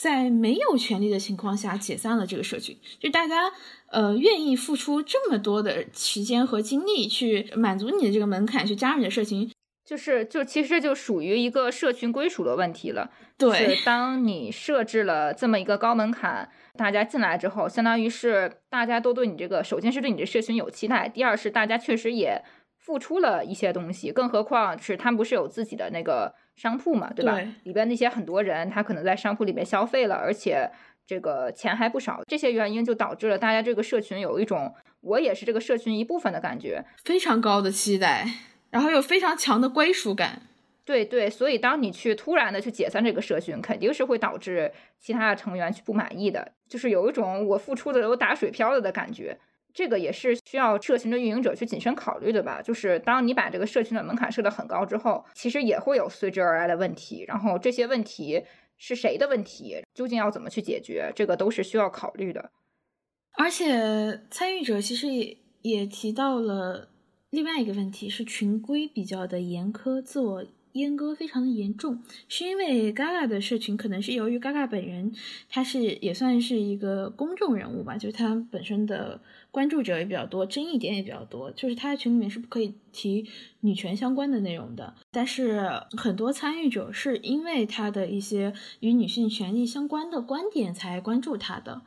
[0.00, 3.52] 在没有权利的情况下解散了这个社群，就大家
[3.88, 9.52] 呃愿意付出这么多的时间和精力去满足你的这个门槛，去加入你的社群，
[9.84, 13.10] 就是就其实就属于一个社群归属的问题了。
[13.36, 22.42] 对，当你设置了这么一个高门槛，大家进来之后，相当于是大家都对你这个，首先是对你这社群有期待，第二是大家确实也
[22.78, 26.34] 付出了一些东西，更何况是他们不是有自己的那个。
[26.60, 27.36] 商铺嘛，对吧？
[27.36, 30.70] 对里边那些很多人，他可能在商铺里面消费了，而且
[31.06, 32.20] 这个钱还不少。
[32.28, 36.84] 这些原因就导致了大家这个社群有一种我也是这个社群一部分的感觉。
[37.02, 38.26] 非常高的期待，
[38.68, 40.42] 然后有非常强的归属感。
[40.84, 49.38] 对对，所以当你去突然的去解散这个社群，肯定是会导致其他的成员去不满意的，就是有一种我付出的都打水漂了的感觉。
[49.72, 52.60] 这个也是需要社群的运营者去谨慎考虑的吧。
[52.62, 57.24] 就是当你把这个社群的门槛设得很高之后，其实也会有随之而来的问题。
[57.26, 58.42] 然后这些问题
[58.76, 62.50] 是谁的问题，究竟要怎么去解决，这个都是需要考虑的。
[63.38, 66.88] 而且参与者其实也也提到了
[67.30, 75.12] 另外一个问题，是群规比较的严苛，自我阉割非常的严重，是因为 Gaga 的社群可能是由于 Gaga 本人，
[75.48, 79.20] 他是也算是一个公众人物吧，就是他本身的
[79.50, 83.28] 关注者也比较多，争议点也比较多，就是他在群里面是不可以提
[83.60, 84.94] 女权相关的内容的。
[85.10, 91.82] 但是很多参与者是因为他的一些与女性权利相关的观点才关注他的。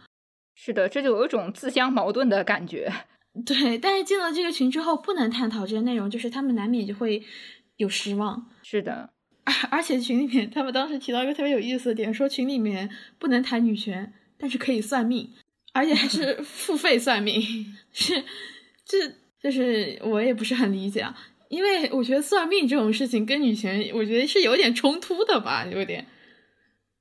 [0.55, 2.91] 是的，这就有一种自相矛盾的感觉。
[3.45, 7.23] 对，但是进了这个群之后，不能探讨这些内容，就是他们难免就会
[7.77, 8.45] 有失望。
[8.61, 9.09] 是的，
[9.43, 15.31] 而 而且群里面，他们当时提到一个特别有意思的点，说群里面不能谈女权，但是可以算命，
[15.73, 17.41] 而且还是付费算命。
[17.91, 18.23] 是，
[18.85, 21.17] 这就是我也不是很理解啊，
[21.49, 26.05] 因为我觉得算命这种事情跟女权，我觉得是有点冲突的吧，有点。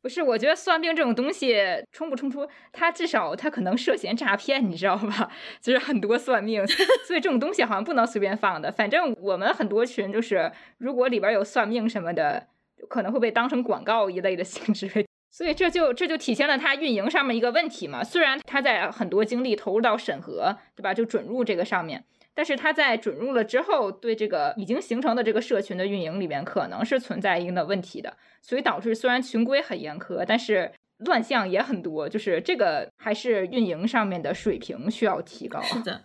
[0.01, 1.57] 不是，我觉得算命这种东西
[1.93, 5.31] 冲不冲突，它至少它可能涉嫌诈骗，你知道吧？
[5.63, 6.67] 就是很多算命，
[7.07, 8.73] 所以这种东西好像不能随便放的。
[8.73, 12.49] 反正我们很多群就是，如果里边有算命什么的，
[12.89, 15.07] 可能会被当成广告一类的性质。
[15.33, 18.05] 所以这就这就体现了它运营上面一个问题嘛。
[18.05, 20.93] 虽然它在很多精力投入到审核，对吧？
[20.93, 22.05] 就准入这个上面。
[22.35, 35.61] 但是它在准入了之后，对这个已经形成的这个社群的运营里面，可能是存在一定的问题的，所以导致虽然群规很严苛，但是乱象也很多，就是这个还是运营上面的水平需要提高。
[35.63, 36.03] 是的，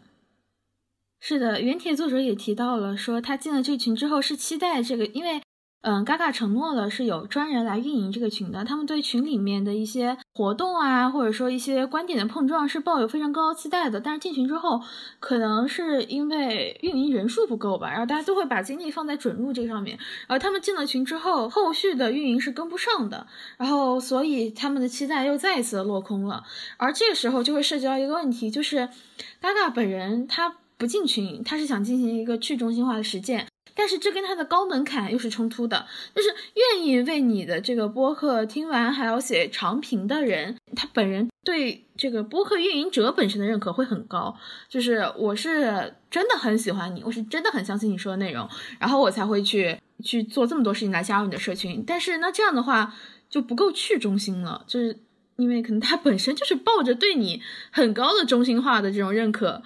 [1.19, 5.41] 是的，原帖作者也提到了，说他进了这群之后是期待这个，因为。
[5.81, 8.65] 嗯，Gaga 承诺了是有专人来运营这个群的。
[8.65, 14.01] 他们对群里面的一些活动啊，或者说一些观点的碰撞是抱有非常高期待的。
[14.01, 14.81] 但是进群之后，
[15.19, 19.97] 可能是因为运营人数不够吧，然后大家都会把精力放在准入这个上面。
[20.27, 23.25] 而他们进了群之后，后续的运营是跟不上的，
[23.57, 26.43] 然后所以他们的期待又再一次落空了。
[26.75, 28.89] 而这个时候就会涉及到一个问题，就是
[29.41, 33.47] Gaga 本人他不进群，他是想进行一个去中心化的实践。
[33.77, 35.85] 但是这跟他的高门槛又是冲突的，
[36.15, 44.35] 就是愿意为你的这个播客听完还要写长评的人，他本人对这个播客运营者本身的认可会很高，
[44.67, 51.83] 就是我是真的很喜欢你，我是真的很相信你说的内容，然后我才会去去做这么多事情来加入你的社群。
[51.85, 52.95] 但是那这样的话
[53.29, 54.99] 就不够去中心了，就是
[55.35, 59.61] 因为可能他本身就是抱着对你很高的中心化的这种认可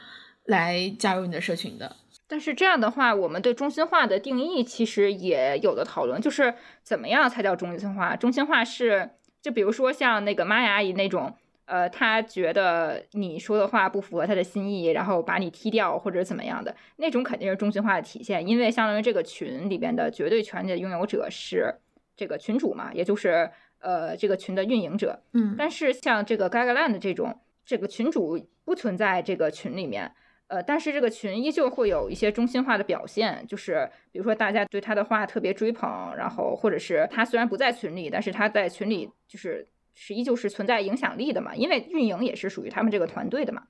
[0.45, 1.95] 来加入你的社群的。
[2.31, 8.15] 但是这样的话，我们对中心化的定义其实也有的讨论，就是怎么样才叫中心化？
[8.15, 9.09] 中心化是，
[9.41, 21.75] 就比如说像那个玛雅阿姨那种，呃，她觉得你说的话不符合她的心意，然后把你踢掉或者怎么样的那种，肯定是中心化的体现，因为相当于这个群里边的绝对权利的拥有者是
[22.15, 25.21] 这个群主嘛，也就是呃这个群的运营者。
[25.33, 30.13] 嗯，但是像这个 Gagaland 这种，这个群主不存在这个群里面。
[30.51, 43.63] 呃，但是这个群依旧会有一些中心化的表现，就是比如说大家对他的话特别追捧，然后或者是他虽然不在群里，但是他在群里就是是依旧是存在影响力的嘛，因为运营也是属于他们这个团队的嘛，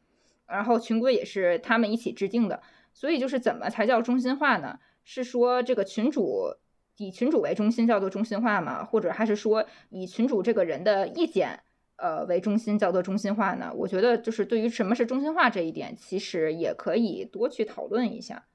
[0.47, 2.59] 然后群规也是他们一起制定的，
[2.93, 4.79] 所以就是怎么才叫中心化呢？
[5.03, 6.55] 是说这个群主
[6.97, 8.83] 以群主为中心叫做中心化吗？
[8.83, 11.59] 或者还是说以群主这个人的意见？
[12.01, 13.71] 呃，为中心叫做中心化呢？
[13.75, 18.45] 我觉得就是对于什么是中心化这一点，其实也可以多去讨论一下。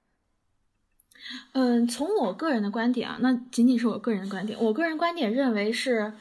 [1.53, 4.59] 嗯，从我个人的观点啊，那仅仅是我个人的观点。
[4.61, 6.13] 我个人观点认为是，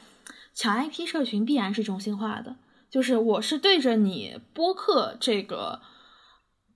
[0.54, 2.56] 强 IP 社群必然是中心化的。
[2.88, 5.80] 就是我是对着你播客这个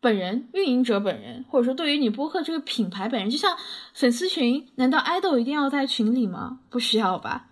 [0.01, 3.57] 本人、运营者本人，或者说对于你播客这个品牌本人，就像
[3.95, 6.59] 粉丝群，难道爱豆一定要在群里吗？
[6.69, 7.50] 不需要吧。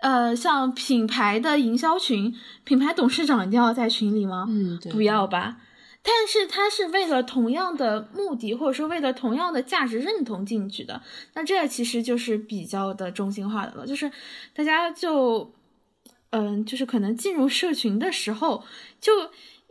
[0.00, 2.34] 呃，像品牌的营销群，
[2.64, 4.46] 品牌董事长一定要在群里吗？
[4.48, 5.58] 嗯，不要吧。
[6.02, 11.02] 但是他是为了同样的目的，或者说为了同样的价值认同进去的，
[11.34, 13.86] 那这其实就是比较的中心化的了。
[13.86, 14.10] 就是
[14.54, 15.52] 大家就，
[16.30, 18.64] 嗯，就是可能进入社群的时候
[18.98, 19.12] 就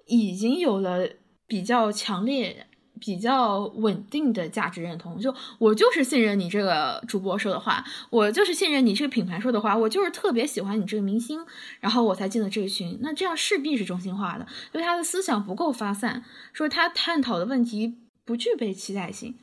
[0.06, 1.10] 已经有了
[1.48, 2.68] 比较强烈
[3.00, 11.40] 比较稳定的价值认同，就我就是信任你这个主播说的话，我就是信任你这个品牌说的话，我就是特别喜欢你这个明星，
[11.80, 13.00] 然后我才进了这个群。
[13.02, 16.24] 那这样势必是中心化的，因为他的思想不够发散，
[16.54, 17.96] 说他探讨的问题
[18.26, 19.36] 不具备期待性，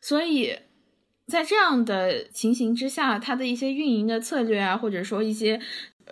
[0.00, 0.56] 所以
[1.26, 5.60] 在这样的情形之下，他的一些运营的策略啊，或者说一些。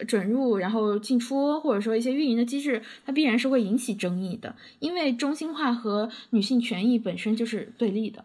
[0.06, 8.24] 准入，然后进出，或者说一些运营的机制，它必然是会引起争议的，因为中心化和女性权益本身就是对立的。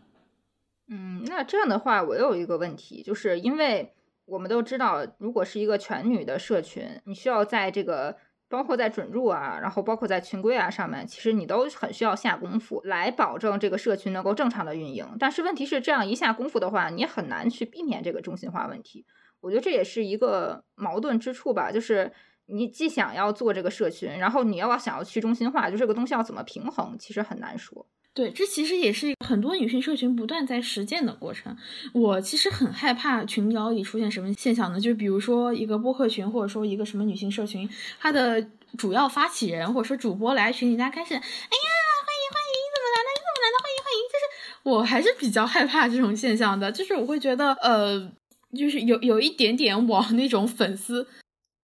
[0.88, 3.94] 嗯，那这样的话，我有一个问题，就是因为
[4.26, 8.18] 我们都知道，如果是一个全女的社群，你需要在这个
[8.50, 15.08] 包括在准入啊，然后包括在群规啊上面，其实你都很需要下功夫来保证这个社群能够正常的运营。
[15.18, 19.06] 但是问题是，这样一下功夫的话，你很难去避免这个中心化问题。
[19.44, 22.10] 我觉得这也是一个矛盾之处吧，就是
[22.46, 27.86] 你既想要做这个社群，然后你要想要去中心化，就这个东西要怎么平衡，其实很难说。
[28.14, 31.58] 对，这其实也是很多女性社群不断在实践的过程。
[31.94, 34.80] 我其实很害怕群聊里出现什么现象呢？
[34.80, 37.68] 就比如说一个播客群，或者说一个什么女性社群，
[38.00, 38.42] 它的
[38.78, 43.10] 主要发起人或者说主播来群里，大家开始，哎呀，欢迎欢迎，你怎么来的？
[43.12, 43.56] 你怎么来的？
[43.62, 44.00] 欢迎欢迎。
[44.08, 44.24] 就是
[44.70, 48.12] 我还是比较害怕这种现象的，就是我会觉得，呃。
[48.58, 51.08] 就是有有一点点往那种粉丝，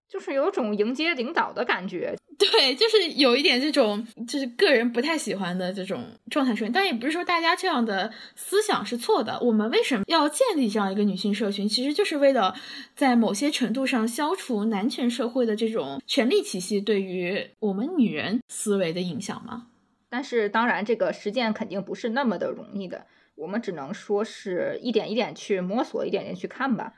[0.07, 6.71] 就是有种迎接领导的感觉， 对，就是有一点这种，就是个人不太喜欢的这种状态出现。
[6.71, 9.39] 但也不是说大家这样的思想是错的。
[9.41, 11.67] 我们为什么要建立这样一个女性社群？
[11.67, 12.55] 其实就是为了
[12.95, 19.67] 在某些程度上消除男权社会的这种权力体系对于我们女人思维的影响嘛。
[20.09, 23.05] 但是当然，这个实践肯定不是那么的容易的。
[23.39, 26.93] 我们只能说是一点一点去摸索，一点点去看吧。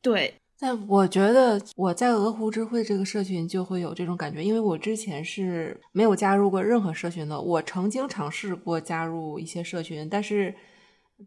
[0.00, 7.38] 对，但我觉得我在鹅湖之会这个社群就会有这种感觉，因为我之前是没有加入过任何社群的。
[7.38, 10.54] 我曾经尝试过加入一些社群，但是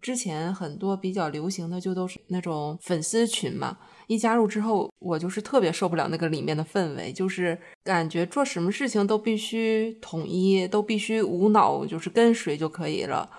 [0.02, 3.78] 之前很多比较流行的就都是那种粉丝群嘛。
[4.08, 13.30] 一加入之后，我就是特别受不了那个里面的氛围，就是感觉做什么事情都必须统一，都必须无脑，就是跟随就可以了。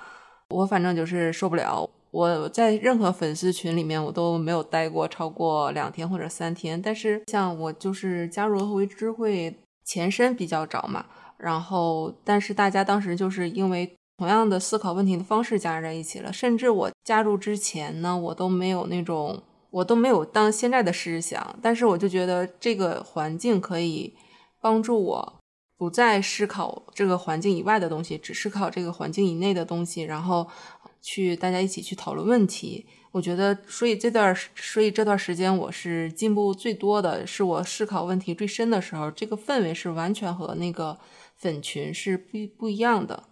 [0.50, 6.80] 我反正就是受不了，我在任何粉丝群里面我都没有待过超过两天或者三天。
[6.80, 11.04] 但是像我就是加入回知会前身比较早嘛，
[11.36, 24.14] 然后但是大家当时就是因为同样的思考问题的方式加在一起了，甚至我加入之前呢，我都没有那种我都没有当现在的思想，但是我就觉得这个环境可以
[24.60, 25.34] 帮助我。
[25.76, 30.46] 不再思考这个环境以外的东西，只思考这个环境以内的东西，然后
[31.02, 32.86] 去大家一起去讨论问题。
[33.12, 39.10] 我觉得，所以这段所以这段时间我是进步最多的，是我思考问题最深的时候。
[39.10, 40.98] 这个氛围是完全和那个
[41.34, 43.24] 粉群是不不一样的。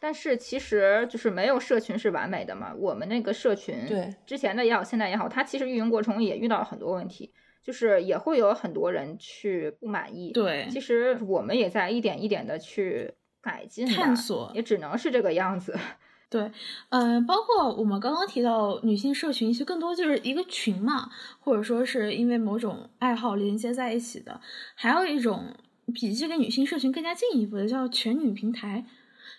[0.00, 2.72] 但是其实就是没有社群是完美的嘛。
[2.78, 7.30] 我们那个社群，对之前的也好，现在也好，它其实运营过程也遇到了很多问题。
[7.62, 15.76] 就是也会有很多人去不满意，对，其实我们也在一点一点的去改进探索，也只能是这个样子。
[16.30, 16.50] 对，
[16.90, 24.40] 嗯，包括我们刚刚提到女性社群，其实更多就是一个群嘛，或者说是因为某种爱好连接在一起的。
[24.74, 25.54] 还有一种
[25.94, 28.84] 比这个女性社群更加进一步的，叫全女平台。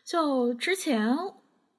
[0.03, 1.15] 就之前，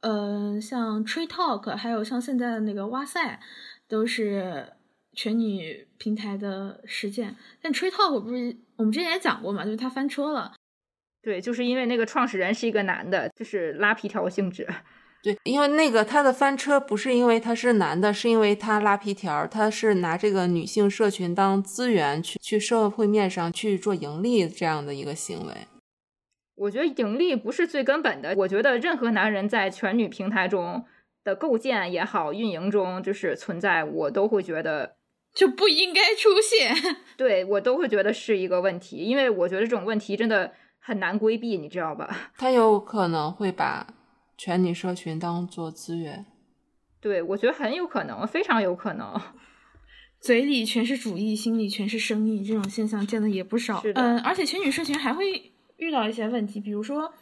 [0.00, 3.40] 呃，像 Tree Talk，还有像现在的那个哇塞，
[3.88, 4.74] 都是。
[5.12, 9.64] 全女平台的实践，但 Tree Talk 不是我们之前也讲过嘛？
[9.64, 10.54] 就是他翻车了。
[11.22, 14.66] 对，就是因为那个创始人是一个男的，就是拉皮条性质。
[15.22, 25.52] 对，因为那个他的翻车不是因为他是男的，是因为他拉皮条，他是拿这个女性社群当资源去去社会面上去做盈利这样的一个行为。
[26.54, 28.34] 我觉得盈利不是最根本的。
[28.36, 30.82] 我觉得任何男人在全女平台中
[31.24, 34.96] 的构建也好，运营中就是存在，我都会觉得。
[35.40, 36.76] 就不应该出现，
[37.16, 42.14] 对我都会觉得是一个问题，因为我觉得这种问题真的很难规避，你知道吧？
[42.36, 43.86] 他有可能会把
[44.36, 46.26] 全女社群当做资源，
[47.00, 49.18] 对我觉得很有可能，非常有可能。
[50.20, 53.82] 嘴里全是主义，心里全是生意，这种现象见的也不少。
[53.94, 57.14] 嗯，而且全女社群还会遇到一些问题，比如说。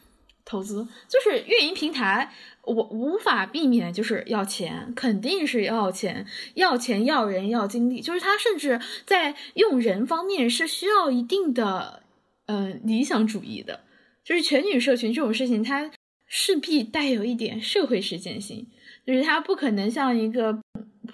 [0.49, 2.33] 投资就是运营平台，
[2.63, 12.03] 我无法避免就是要钱，肯定是要钱，要钱要人要精力，就是他甚至在用人方面是需要一定的
[12.47, 13.81] 嗯理想主义的，
[14.25, 15.91] 就是全女社群这种事情，它
[16.27, 18.67] 势必带有一点社会实践性，
[19.07, 20.59] 就是它不可能像一个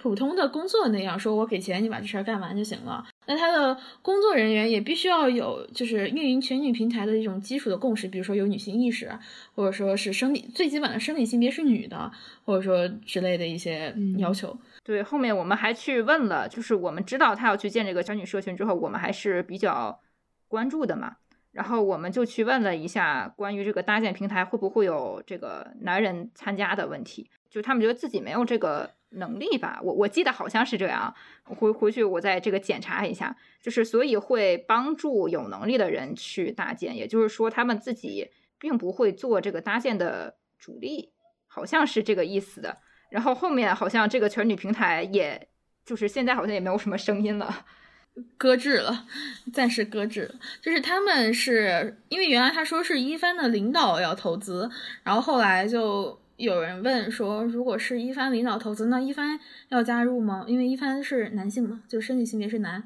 [0.00, 9.10] 普通的工作那样，说我给钱你把这事儿干完就行了，那他的工作人员也必须要有，就是运营全女平台的一种基础的共识，比如说有女性意识，
[9.54, 12.10] 或者说是生理最基本的生理性别是女的，
[12.44, 14.56] 或者说之类的一些要求。
[14.82, 20.00] 对，后面我们还去问了，就是我们知道他要去建这个小女社群之后，我们还是比较
[20.48, 21.16] 关注的嘛。
[21.52, 29.80] 然后我们就去问了一下关于这个搭建平台会不会有这个男人参加的问题，就他们觉得自己没有这个能力吧。
[29.82, 33.36] 我我记得好像是这样，回回去我再这个检查一下。
[33.62, 41.12] 就是所以会帮助有能力的人去搭建，也就是说他们自己并不会做这个搭建的主力，
[41.46, 42.78] 好像是这个意思的。
[43.10, 45.48] 然后后面好像这个全女平台，也
[45.86, 47.64] 就是现在好像也没有什么声音了，
[48.36, 49.06] 搁置了，
[49.52, 50.34] 暂时搁置了。
[50.60, 54.70] 就是他们是因为原来他说是一帆的领导要投资，
[55.02, 60.44] 然后后来就有人问说，如果是一帆领导投资，那一帆要加入吗？
[60.48, 62.82] 因为一帆是男性嘛，就身体性别是男，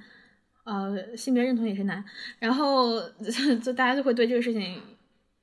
[0.65, 2.05] 呃，性别认同也是男，
[2.39, 3.01] 然后
[3.63, 4.81] 就大家就会对这个事情。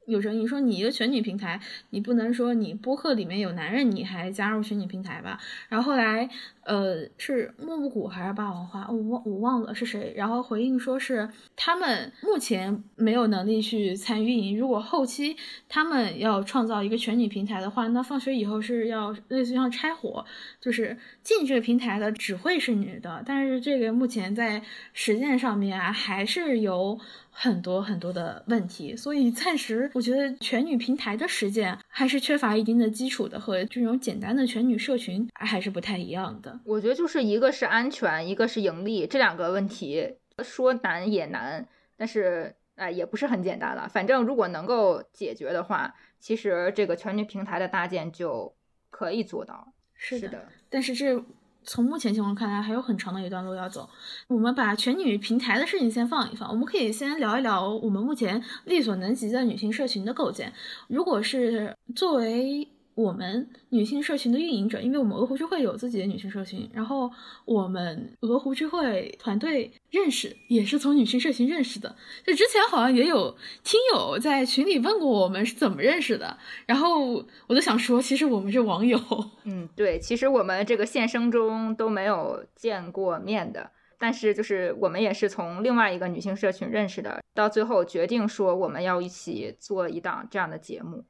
[0.06, 5.40] 有争议说你一个全女平台，你不能说你播客里面有男人，你还加入全女平台吧？
[5.70, 6.30] 然后后来，
[6.64, 8.88] 呃，是木木谷还是霸王花？
[8.90, 10.14] 我忘我忘了是谁。
[10.16, 14.58] 然后回应说是他们目前没有能力去参与运营。
[14.58, 15.36] 如果后期
[15.68, 20.26] 他们要创造一个全女平台的话，那放学以后是要类似于像拆伙，
[20.62, 23.24] 就是进这个平台的只会是女的。
[23.26, 24.62] 但是这个目前在
[24.94, 27.00] 实践上面啊，还是由。
[27.38, 36.58] 很多很多的问题，所以暂时我觉得全女平台的实践还是缺乏一定的基础的，和这种简单的全女社群还是不太一样的。
[36.64, 41.68] 我觉得就是一个是安全，一个是盈利，这两个问题说难也难，
[41.98, 43.90] 但是哎也不是很简单了。
[43.90, 48.56] 反正如果能够解决的话，其实这个全女平台的搭建就
[48.90, 49.74] 可以做到。
[49.94, 51.22] 是的，但是这。
[51.66, 53.90] 从目前情况看来，还有很长的一段路要走。
[54.28, 60.52] 我们把全女平台的事情先放一放，我们可以先聊一聊我们目前力所能及的女性社群的构建。
[60.88, 67.12] 如果是作为我们女性社群的运营者，因为我们鹅湖之会有自己的女性社群，然后
[67.44, 71.94] 我们鹅湖之会团队认识也是从女性社群认识的。
[72.26, 73.36] 就之前好像也有
[73.66, 77.16] 听友在群里问过我们是怎么认识的，然后
[77.48, 78.98] 我就想说，其实我们是网友。
[79.44, 83.70] 嗯，对，其实我们这个现生中都没有见过面的，
[84.00, 91.04] 但是就是我们也是从另外一个女性社群认识的，到最后决定说我们要一起做一档这样的节目。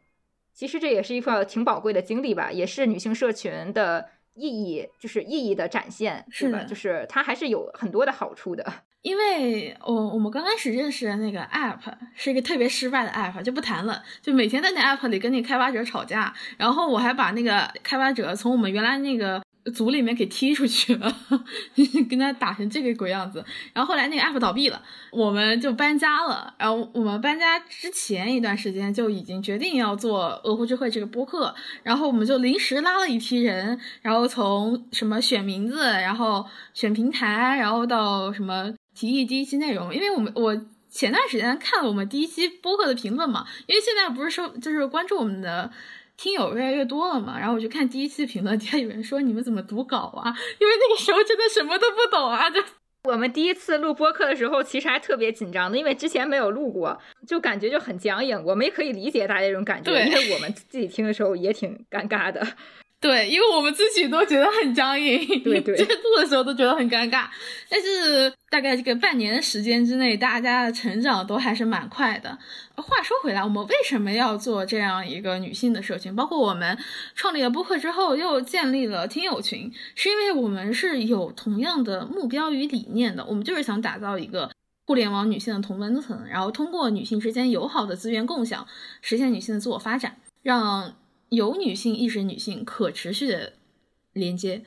[0.55, 6.63] 其实这也是一份挺宝贵的经历吧，也是女性社群的意义，就是意义的展现，是吧？
[6.63, 8.65] 就是它还是有很多的好处的。
[9.03, 11.77] 因为我我们刚开始认识的那个 app
[12.15, 19.43] 是一个特别失败的 app，就不谈了，就每天在那 app 里跟那开发者吵架，然后我还把那个开发者从我们原来那个。
[19.73, 21.11] 组里面给踢出去了，
[22.07, 23.43] 跟他打成这个鬼样子。
[23.73, 26.53] 然后后来那个 app 倒闭了，我们就搬家了。
[26.59, 39.93] 然后我们搬家之前一段时间就已经决定要做鹅湖智慧这个播客，然后我们就临时拉了一批人，然后从什么选名字，然后选平台，然后到什么提议第一期内容。
[39.93, 40.55] 因为我们我
[40.91, 45.71] 前段时间看了我们第一期播客的评论嘛，因为现在不是说就是关注我们的。
[46.17, 50.33] 听友越来越多了嘛，然后我就看第一期评论，底下有人说你们怎么读稿啊？
[50.59, 52.49] 因为那个时候真的什么都不懂啊！
[52.49, 52.61] 就
[53.03, 56.97] 我们第一次录播课的时候，其实还特别紧张的，因为之前没有录过，
[57.27, 58.41] 就感觉就很僵硬。
[58.43, 62.45] 我们也可以理解大家这种感觉，因为我们自己听的时候也挺尴尬的。
[63.05, 67.27] 对，因为我们自己都觉得很僵硬，对对，这个录的时候都觉得很尴尬。
[67.69, 72.35] 但是大概这个半年的时间之内，大家的成长都还是蛮快的。
[72.75, 76.15] 话说回来，我们为什么要做这样一个女性的社群？
[76.15, 76.75] 包括我们
[77.13, 83.23] 创立了播客之后，又建立了听友群，是因为我们是有同样的目标与理念的。
[83.23, 84.49] 我们就是想打造一个
[84.87, 88.65] 互联网女性的同温层，然后通过女性之间友好的资源共享，
[89.03, 90.95] 实现女性的自我发展，让。
[91.29, 93.53] 有女性意识，女性可持续的
[94.13, 94.63] 连接，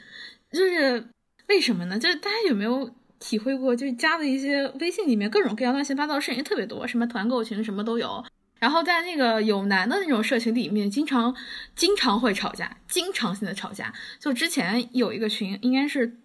[0.52, 1.08] 就是
[1.48, 1.98] 为什么呢？
[1.98, 3.74] 就是大家有没有体会过？
[3.74, 8.24] 就是加的一些微信里面各种各样乱七八糟的事情特别多，什么团购群什么都有。
[8.58, 11.34] 然后在那个有男的那种社群里面，经常
[11.74, 13.94] 经常会吵架，经常性的吵架。
[14.18, 16.18] 就之前有一个群，应该是。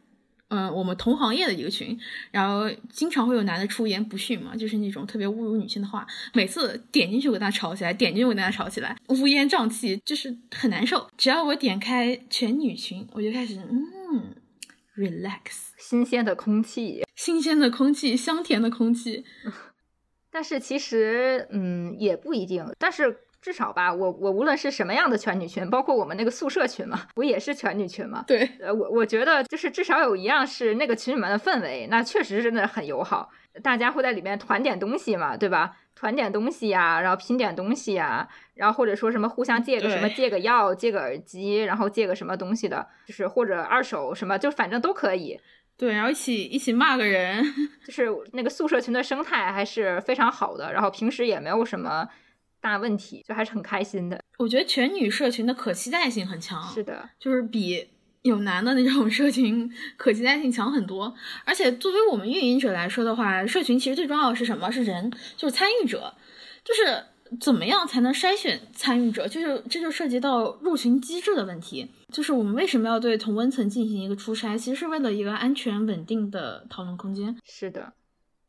[0.53, 1.99] 嗯，我们同行业的一个群，
[2.29, 11.09] 然后经常会有男的出言不逊嘛，就是那种特别侮辱女性的话，每次点进去我跟他吵起来，点进去我跟他吵起来，乌烟瘴气，就是很难受。
[11.17, 14.35] 只要我点开全女群，我就开始嗯
[14.95, 19.25] ，relax，新鲜的空气，新鲜的空气，香甜的空气。
[20.29, 22.65] 但是其实，嗯，也不一定。
[22.77, 28.23] 但是至少吧，我我无论是什么样的全女群，包括我们那个宿舍群嘛，不也是全女群嘛？
[28.25, 33.29] 对，呃，我我觉得就是至少有一样是那个群里面的氛围，那确实真的很友好，
[33.61, 35.75] 大家会在里面团点东西嘛，对吧？
[35.93, 38.25] 团点东西呀，然后拼点东西呀，
[38.55, 45.37] 然后或者说什么互相借个什么借个药、借个耳机，然后借个什么东西的，就是或者二手什么，就反正都可以。
[45.77, 47.43] 对，然后一起一起骂个人，
[47.85, 52.07] 就是那个宿舍群的生态还是非常好的，然后平时也没有什么。
[52.63, 54.17] 大问题就还是很开心的。
[54.37, 57.85] 我觉得全女社群的可期待性很强，是的，就是比
[58.21, 61.13] 有男的那种 社群可期待性强很多。
[61.43, 64.71] 而且作为我们运营者来说的话，社群其实最重要的是什么？
[64.71, 66.15] 是人，就是参与者，
[66.63, 67.03] 就是
[67.41, 69.27] 怎么样才能筛选参与者？
[69.27, 71.91] 就是这就涉及到入群机制的问题。
[72.13, 74.57] 就是我们为什么要对同温层进行一个初筛？
[74.57, 77.35] 其实是为了一个安全稳定的讨论空间。
[77.43, 77.91] 是的。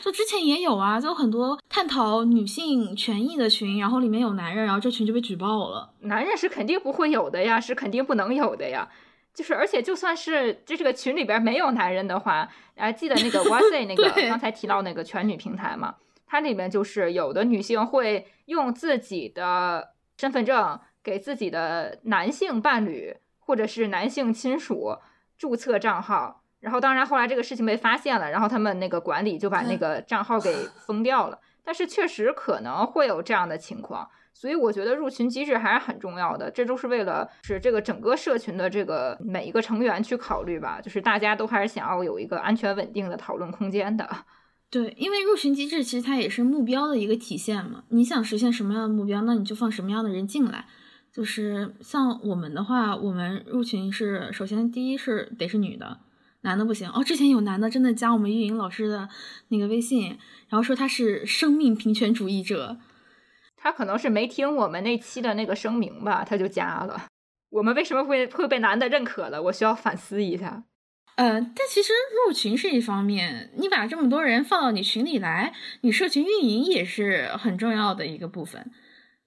[0.05, 5.95] 就之前也有啊，就很多探讨女性权益的群，然后里面有男人，然后这群就被举报了。
[6.01, 8.87] 男人是肯定不会有的呀，是肯定不能有的呀。
[9.33, 12.47] 就是，而且就算是这这个群里边没有男人的话，
[12.77, 15.95] 还记得那个 哇塞那个刚才提到那个全女平台嘛？
[16.27, 24.99] 它里面就是有的女性会用自己的身份证给自己的男性伴侣或者是男性亲属
[25.39, 26.43] 注册账号。
[26.65, 30.51] 然后，当然，后来这个事情被发现了，然后他们那个管理就把那个账号给
[30.87, 31.39] 封掉了。
[31.63, 36.51] 但是，确实可能会有这样的情况，所以我觉得入群机制还是很重要的。
[36.51, 44.09] 这都是为了是这个整个社群的这个每一个成员去考虑吧，就是大家都还是想要有一个安全稳定的讨论空间的。
[44.71, 47.85] 对，因为入群机制其实它也是目标的一个体现嘛。
[47.91, 50.65] 你想实现什么样的目标，那你就放什么样的人进来。
[51.13, 55.99] 就是像我们的话，我们入群是首先第一是得是女的。
[56.45, 59.09] 男的不行哦，之前有男的真的加我们运营老师的
[59.49, 60.19] 那个微信，
[60.49, 62.79] 然后说他是生命平权主义者，
[63.57, 67.07] 他可能是没听我们那期的那个声明吧，他就加了。
[67.51, 69.43] 我们为什么会会被男的认可了？
[69.45, 70.65] 我需要反思一下。
[71.17, 71.93] 呃，但其实
[72.27, 78.71] 入群是一方面，你把这么多人放到你群里来，你社群运营也是很重要的一个部分，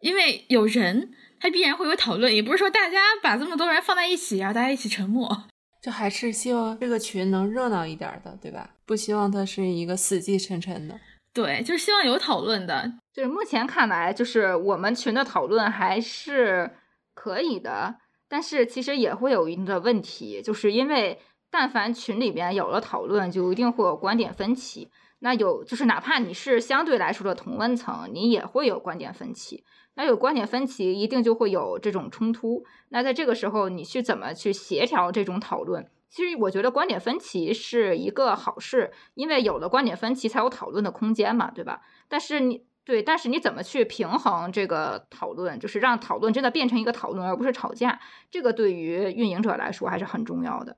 [0.01, 5.45] 因为有人，他必然会有讨论，也不是说大家把这么多人放在一起，然后大家一起沉默。
[5.81, 8.69] 就还是希望这个群能热闹一点的，对吧？
[8.85, 10.99] 不希望它是一个死气沉沉的。
[11.33, 12.91] 对，就是希望有讨论的。
[13.13, 16.71] 就是目前看来，就是我们群的讨论还是
[17.13, 17.95] 可以的，
[18.27, 21.19] 但是其实也会有一定的问题，就是因为
[21.51, 24.89] 但凡群里边有了讨论，就一定会有观点分歧。
[25.19, 29.63] 那有就是哪怕你是相对来说的同温层，你也会有观点分歧。
[29.97, 32.63] 那有观点分歧，一定就会有这种冲突。
[32.89, 35.89] 那在这个时候，你去怎么去协调这种讨论？
[36.07, 41.81] 其实我觉得观点分歧是一个好事，因为有了观点分歧，才有讨论的空间嘛，对吧？
[42.07, 47.99] 但是你对，但是你怎么去平衡这个讨论，就是让讨论真的变成一个讨论，而不是吵架？
[48.29, 50.77] 这个对于运营者来说还是很重要的。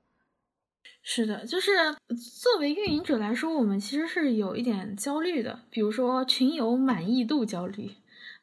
[1.02, 1.94] 是的，就是
[2.42, 7.92] 作为运营者来说，我们其实是有一点焦虑的，比如说群友满意度焦虑。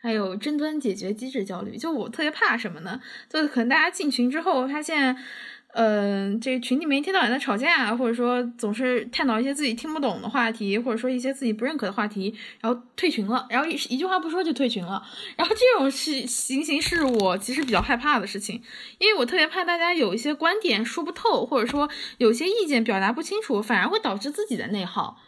[0.08, 3.01] 还有争端解决机制焦虑，就我特别怕什么呢？
[3.28, 5.18] 就可能大家进群之后发现，
[5.74, 15.03] 嗯，这群里面一天到晚在吵架，或者说总是探讨一些自己听不懂的话题，或者说一些自己不认可的话题，然后退群了，然后一一句话不说就退群了。
[15.36, 18.62] 然后这种是情形是我其实比较害怕的事情，
[18.99, 25.20] 因为我特别怕大家有一些观点说不透，或者说有些意见表达不清楚，反而会导致自己的内耗。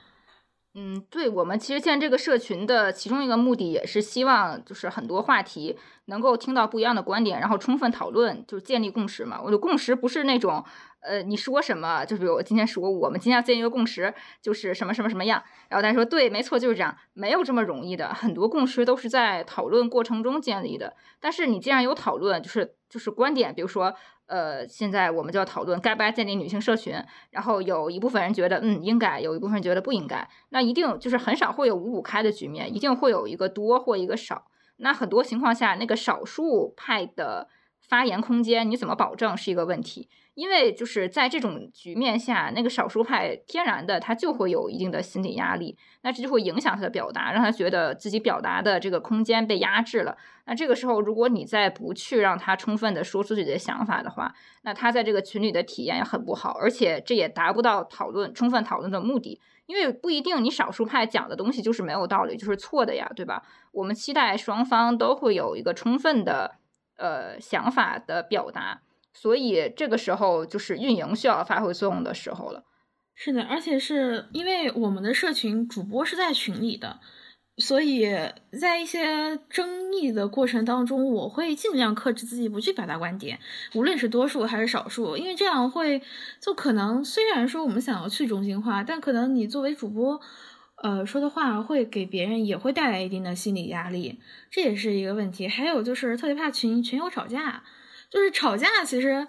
[0.76, 9.42] 嗯，对我们其实建这个社群的其中一个目的，也是希望就是很多话题能够听到不一样的观点，然后充分讨论，就是建立共识嘛。
[9.44, 10.64] 我的共识不是那种，
[11.02, 14.14] 呃，你说什么，就比如我今天说我们今天要建一个共识，
[14.44, 20.96] 就是什么什么什么样，然后大家说对，没错，就是这样，没有这么容易的，很多共识都是在讨论过程中建立的。
[21.20, 23.96] 但是你既然有讨论，就是就是观点，比如说。
[24.30, 26.94] 呃，现在我们就要讨论该不该建立女性社群，
[27.32, 34.46] 然后有一部分人觉得嗯应该，有一部分人觉得不应该，那一定就是很少会有五五开的局面，一定会有一个多或一个少。
[34.78, 37.50] 那很多情况下，那个少数派的
[37.82, 40.08] 发言空间你怎么保证是一个问题？
[40.40, 50.16] 因为就是在这种局面下，那个少数派天然的他就会有一定的心理压力，那这就会影响他的表达，让他觉得自己表达的这个空间被压制了。
[50.46, 63.44] 那这个时候，如果你再不去让他充分的说出自己的想法的话，那他在这个群里的体验也很不好，而且这也达不到讨论充分讨论的目的，因为不一定你少数派讲的东西就是没有道理，就是错的呀，对吧？
[63.74, 66.56] 我们期待双方都会有一个充分的
[66.96, 68.80] 呃想法的表达。
[69.22, 72.64] 所以这个时候就是运营需要发挥作用的时候了。
[73.16, 77.02] 是的，而且是因为我们的社群主播是在群里的，
[77.58, 78.08] 所以
[78.58, 83.38] 在一些争议的过程当中，我会尽量克制自己不去表达观点，
[83.76, 86.02] 无论是多数还是少数，因为这样会
[86.40, 90.22] 就可能虽然说我们想要去中心化，但可能你作为主播，
[90.82, 95.50] 呃说的话会给别人也会带来一定的心理压力，这也是一个问题。
[95.50, 97.64] 还有就是特别怕群群友吵架，
[98.10, 99.28] 就是吵架其实。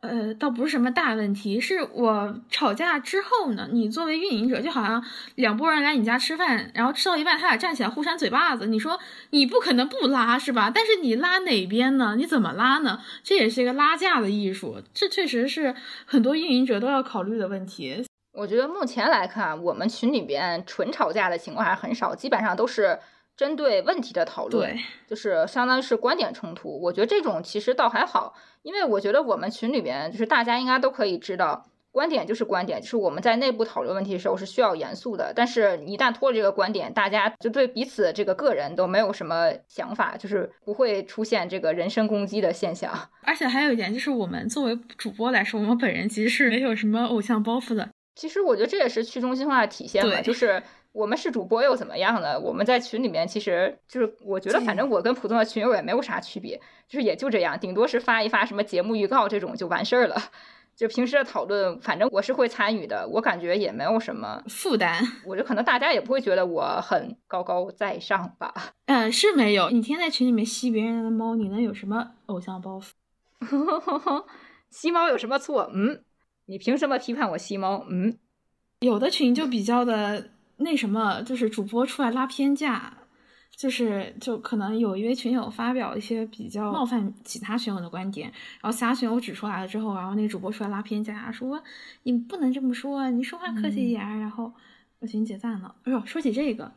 [0.00, 5.00] 呃，倒不是什么大问题，是我吵架之后呢，你作为运营者，就好像
[5.36, 8.98] 两拨人来你家吃饭，然后吃到一半，他俩站起来互扇嘴巴子，你说
[9.30, 10.72] 你不可能不拉是吧？
[10.74, 12.16] 但是你拉哪边呢？
[12.18, 13.00] 你怎么拉呢？
[13.22, 15.72] 这也是一个拉架的艺术，这确实是
[16.04, 18.04] 很多运营者都要考虑的问题。
[18.32, 22.98] 我觉得目前来看，我们群里边纯吵架的情况还很少，基本上都是。
[23.36, 24.76] 针对问题的讨论，
[25.06, 26.80] 就是相当于是观点冲突。
[26.80, 35.32] 我觉得这种其实倒还好，因为我觉得我们群里边就是大家应该都可以知道，观点就是观点，就是我们在内部讨论问题的时候是需要严肃的。
[35.34, 42.92] 但是，一旦脱了这个观点，大家就对彼此这个个人都没有什么想法，就是不会出现这个人身攻击的现象。
[43.22, 47.88] 而且还有一点就是，我们作为主播来说，我们本人其实是没有什么偶像包袱的。
[48.14, 50.62] 其实我觉得这也是去中心化的体现吧，就是。
[50.92, 52.38] 我们是主播又怎么样呢？
[52.38, 60.16] 我们在群里面其实就是，我觉得反正我跟普通的群友也没有啥区别，就是也就这样，顶多是发一发什么节目预告这种就完事儿了。
[60.74, 65.02] 就平时的讨论，反正我是会参与的，我感觉也没有什么负担。
[65.26, 68.52] 我觉得可能大家也不会觉得我很高高在上吧。
[68.86, 69.68] 嗯，是没有。
[69.68, 72.90] 你天天在群里面吸别人的猫，你能有什么偶像包袱？
[74.70, 75.70] 吸猫有什么错？
[75.74, 76.02] 嗯，
[76.46, 77.84] 你凭什么批判我吸猫？
[77.90, 78.16] 嗯，
[78.80, 80.30] 有的群就比较的。
[80.62, 82.92] 那什么，就是主播出来拉偏架，
[83.56, 91.62] 就是就可能有一位群友发表一些比较冒犯其他群友的观点，然后其他群友指出来了之后，然后那个主播出来拉偏架，说
[92.04, 94.02] 你不能这么说，你说话客气一点。
[94.20, 94.52] 然后
[95.00, 95.74] 我群解散了。
[95.84, 96.72] 哎呦，说起这个，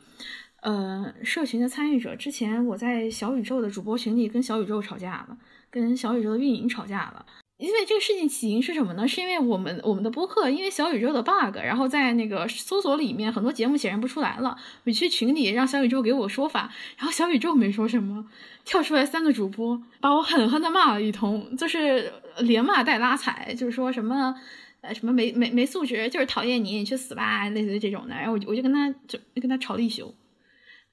[0.62, 5.38] 呃，社群的参与者，之前我在小宇宙的主播群里跟小宇宙吵架了，
[5.70, 7.26] 跟小宇宙的运营吵架了。
[7.58, 9.08] 因为这个事情起因是什么呢？
[9.08, 14.58] 是因为我们我们的播客因为小宇宙的 bug，然后在那个搜索里面很多节目显示不出来了。
[14.84, 18.26] 我去群里让小宇宙给我说法，然后小宇宙没说什么，
[18.66, 24.36] 跳出来三个主播把我狠狠的骂了一通，就是连骂带拉踩，就是说什么
[24.82, 28.14] 呃什么没没没素质，就是讨厌你，你去死吧，类似于这种的。
[28.16, 30.14] 然后我就我就跟他就跟他吵了一宿。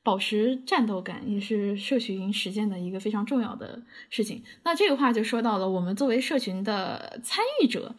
[0.05, 4.43] 保持战斗感也是社群实践的一个非常重要的事情。
[4.65, 7.95] 那这个话就说到了，我们作为社群的参与者，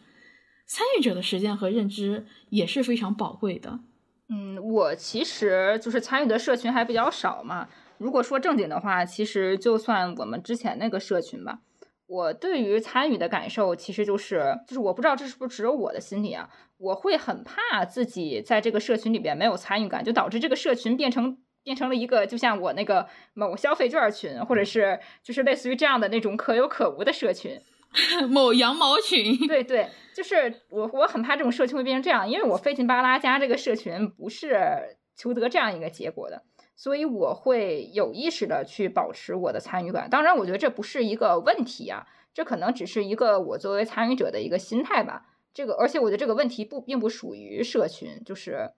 [0.66, 3.80] 参与者的实践和认知也是非常宝贵的。
[4.28, 7.68] 嗯，我其实就是参与的社群还比较少嘛。
[7.96, 11.60] 如果说正经的话，其实就算我们之前那个社群吧，
[12.06, 21.38] 我对于参与的感受其实就是，就是我不知道这是不是只有我的心理啊，我会很怕自己在这个社群里边没有参与感，就导致这个社群变成。
[21.64, 27.58] 变成了一个就像我那个某消费券群，或者是就是类似于这样的那种可有可无的社群，
[28.28, 29.34] 某羊毛群。
[29.48, 36.42] 对对，就是我我很怕这种社群会变成这样，因为我费劲巴拉加这个社群不是求得这样一个结果的，
[36.76, 40.10] 所以我会有意识的去保持我的参与感。
[40.10, 45.24] 当然，我觉得这不是一个问题啊，这可能只是一个我作为参与者的一个心态吧。
[45.54, 48.72] 这个，而且我觉得这个问题不并不属于社群，就是。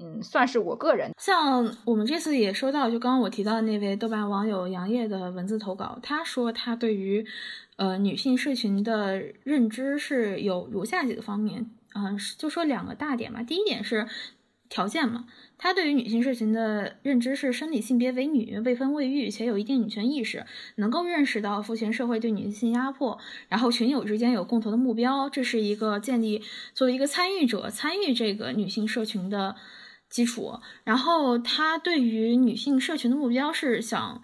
[0.00, 1.10] 嗯，算是我个人。
[1.18, 7.24] 像我们这次也收到，就刚刚我提到的那位豆瓣网友杨烨的文字投稿，他说他对于
[7.76, 13.42] 呃女性社群的认知是有如下几个方面，嗯，就说两个大点吧。
[13.42, 14.08] 第一点是
[14.70, 15.26] 条件嘛，
[15.58, 23.18] 他对于女性社群的认知是生理性别为女，未婚未育，且有一定女权意识，能够认识到父权社会对女性压迫，
[23.50, 29.54] 然后群友之间有共同的目标，这是一个建立作为一个参与者参与这个女性社群的。
[30.12, 34.22] 基础，然后他对于女性社群的目标是想，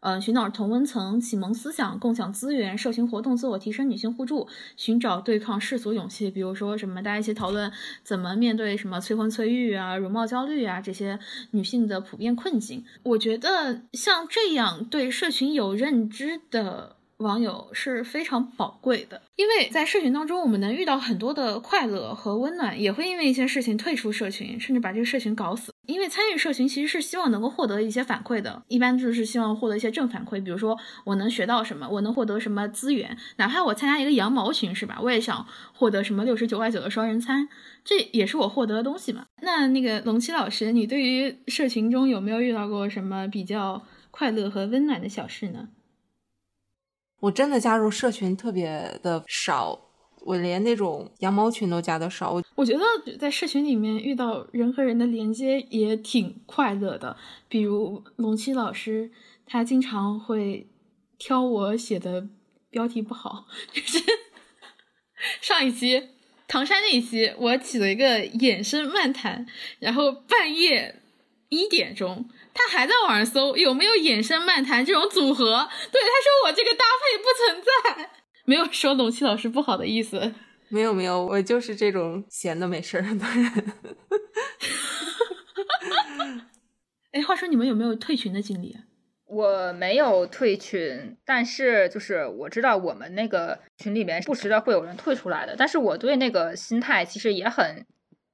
[0.00, 7.72] 呃，寻找同温层、启蒙思想、共享资源、社群活动、自我提升、女性互助、寻找对抗世俗勇气，比如说什么，大家一起讨论
[8.02, 11.18] 怎么面对什么催婚催育啊、容貌焦虑啊这些
[11.52, 12.84] 女性的普遍困境。
[13.04, 16.97] 我觉得像这样对社群有认知的。
[17.18, 25.72] 网友是非常宝贵的，因为在社群当中，我们能遇到很多的快乐和温暖，也会因为一些事情退出社群，甚至把这个社群搞死。
[25.86, 35.00] 因为参与社群其实是希望能够获得一些反馈的，一般就是希望获得一些正反馈，比如说我能学到什么，我能获得什么资源，哪怕我参加一个羊毛群，是吧？
[35.02, 37.48] 我也想获得什么六十九块九的双人餐，
[37.84, 39.24] 这也是我获得的东西嘛。
[39.42, 45.68] 那那个龙七老师，你对于社群中有没有遇到过什么比较快乐和温暖的小事呢？
[47.20, 49.78] 我真的加入社群特别的少，
[50.20, 52.32] 我连那种羊毛群都加的少。
[52.32, 57.16] 我我觉得在社群里面遇到人和人的连接也挺快乐的，
[57.48, 59.10] 比如龙七老师，
[59.46, 60.68] 他经常会
[61.18, 62.28] 挑我写的
[62.70, 63.98] 标题不好， 就是
[65.42, 66.10] 上一期
[66.46, 69.44] 唐山那一期，我起了一个衍生漫谈，
[69.80, 71.02] 然后半夜
[71.48, 72.28] 一点钟。
[72.58, 78.10] 他还在网上搜有没有衍生漫谈这种组合，对他说我这个搭配不存在，
[78.46, 80.34] 没有说龙七老师不好的意思，
[80.68, 83.74] 没有没有，我就是这种闲的没事儿的人。
[87.12, 88.82] 哎，话说你们有没有退群的经历啊？
[89.26, 97.86] 我没有退群，但是就是我知道我们那个群里面不时的会有人退出来的，但是我对那个心态其实也很。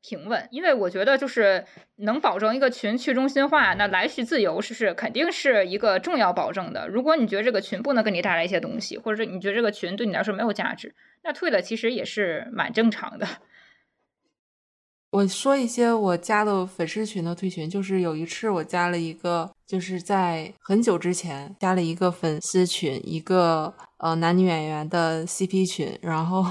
[0.07, 1.64] 平稳，因为我觉得就是
[1.96, 6.86] 能保证一个群去中心化，那来去自由是是肯定是一个重要保证的。
[6.88, 13.26] 如果你觉得这个群不能给你带来一些东西，或者是你觉得这个群对你来说没有价值，那退了其实也是蛮正常的。
[15.12, 26.44] 我说一些我加的粉丝群的退群，就是有一次我加了一个，就是在很久之前加了一个粉丝群，一个呃男女演员的 CP 群，然后。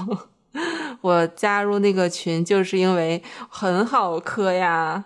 [1.04, 5.04] 我加入那个群就是因为很好磕呀，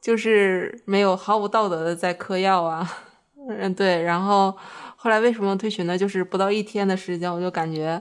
[0.00, 2.88] 就是没有毫无道德的在嗑药啊，
[3.48, 4.56] 嗯对，然后
[4.94, 5.98] 后来为什么退群呢？
[5.98, 8.00] 就是不到一天的时间，我就感觉，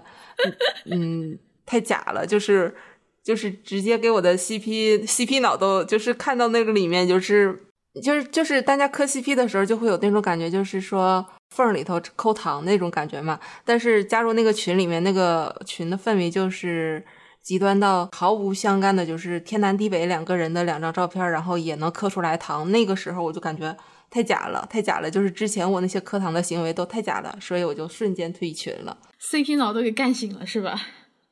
[0.91, 2.76] 嗯，太假了，就是
[3.24, 7.64] 就是直接给我的 CP CP 脑都就是看到那个里面就是
[8.04, 13.39] 就是就是大家磕 CP 的时候就会有那种感觉，就是说缝里头抠糖那种感觉嘛。
[13.66, 17.04] 但是加入那个群里面，那个群的氛围就是。
[17.50, 22.70] 极端到毫无相干的，就是天南地北两个人的两张照片，然后也能磕出来糖。
[22.72, 23.76] 那个时候我就感觉
[24.12, 25.10] 太假了，太假了。
[25.10, 28.95] 就是之前我那些磕糖的行为都太假了，所以我就瞬间退群了。
[29.20, 30.80] CP 脑都给干醒了，是吧？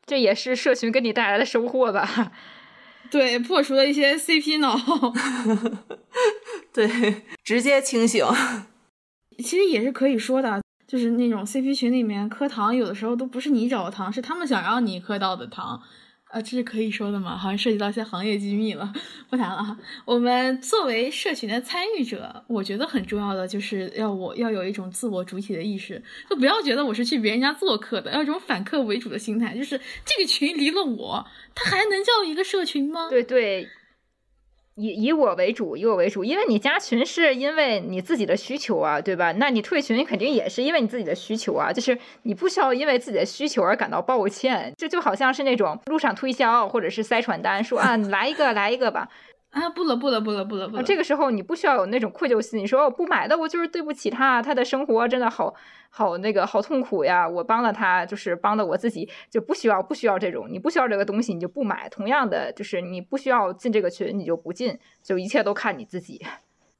[0.07, 2.32] 这也是社群给你带来的收获吧？
[3.11, 4.76] 对，破除了一些 CP 脑。
[6.74, 8.26] 对，直接清醒。
[9.38, 15.80] 其实也是可以说的，就是那种 CP 群里面磕糖，有的时候都不是你找的糖，是他们想让你磕到的糖。
[16.30, 17.38] 啊，这是可以说的吗？
[17.38, 18.91] 好像涉及到一些行业机密了，
[19.30, 19.78] 不谈了哈。
[20.03, 31.25] 我们作为社群的参与者，我觉得很重要的就是要我要有一种自我主体的意识，就不要觉得我是去别人家做客的，要一种反客为主的心态，就是这个群离了我，
[31.55, 33.07] 它还能叫一个社群吗？
[33.09, 33.69] 对对。
[34.78, 39.32] 以以我为主，以我为主，因为你加群是因为你自己的需求啊，对吧？
[39.34, 49.09] 那你退群肯定也是因为你自己的需求啊，就是你不需要因为自己的需求而感到抱歉，这就好像是那种路上推销或者是塞传单，说啊来一个来一个吧。
[49.60, 50.84] 啊，不了不了不了不了不了！
[50.84, 55.53] 这个时候你不需要有那种愧疚心，你说我不买的，我就是对不起他，他的生活真的好
[55.89, 61.89] 好那个好痛苦呀，我帮了他，就是帮的我自己，就不需要不需要这种，你不需要这个东西，你就不买。
[61.89, 66.24] 同样的，就是你不需要进这个群，你就不进，就一切都看你自己。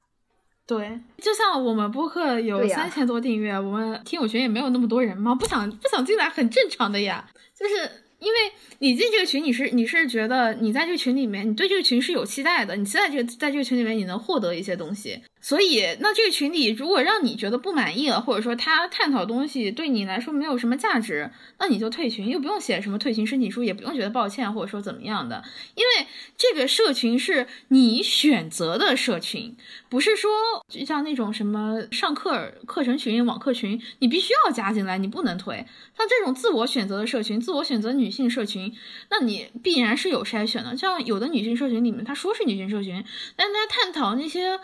[0.67, 8.06] 对，就像我们播客有三千多订阅，我们听友群也没有那么多人嘛，不想不想进来很正常的呀，就是。
[8.20, 15.22] 因为你进这个群，你是你是觉得你在这个群里面，你对这个群是有期待的，你期待这个在这个群里面你能获得一些东西。
[15.47, 25.41] 所以，那这个群里如果让你觉得不满意了，或者说他探讨东西对你来说没有什么价值，那你就退群，又不用写什么退群申请书，也不用觉得抱歉或者说怎么样的。
[25.75, 29.55] 因为这个社群是你选择的社群，
[29.87, 30.29] 不是说
[30.67, 35.65] 就像那种什么上课课程群、网课群，你必须要加进来，你不能退。
[35.97, 38.75] 像这种自我选择的社群，自我选择女性社群，
[39.09, 40.75] 那你必然是有筛选的。
[40.75, 43.01] 像有的女性社群里面，他说是女性社群，
[43.37, 44.59] 但他探讨那些。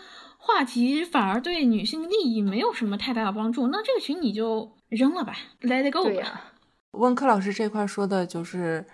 [0.46, 6.52] 话题反而对女性利益没有什么太大的帮助，那这个群你就扔了吧，Let it go 吧。
[6.90, 8.86] 温科老师这块说的就是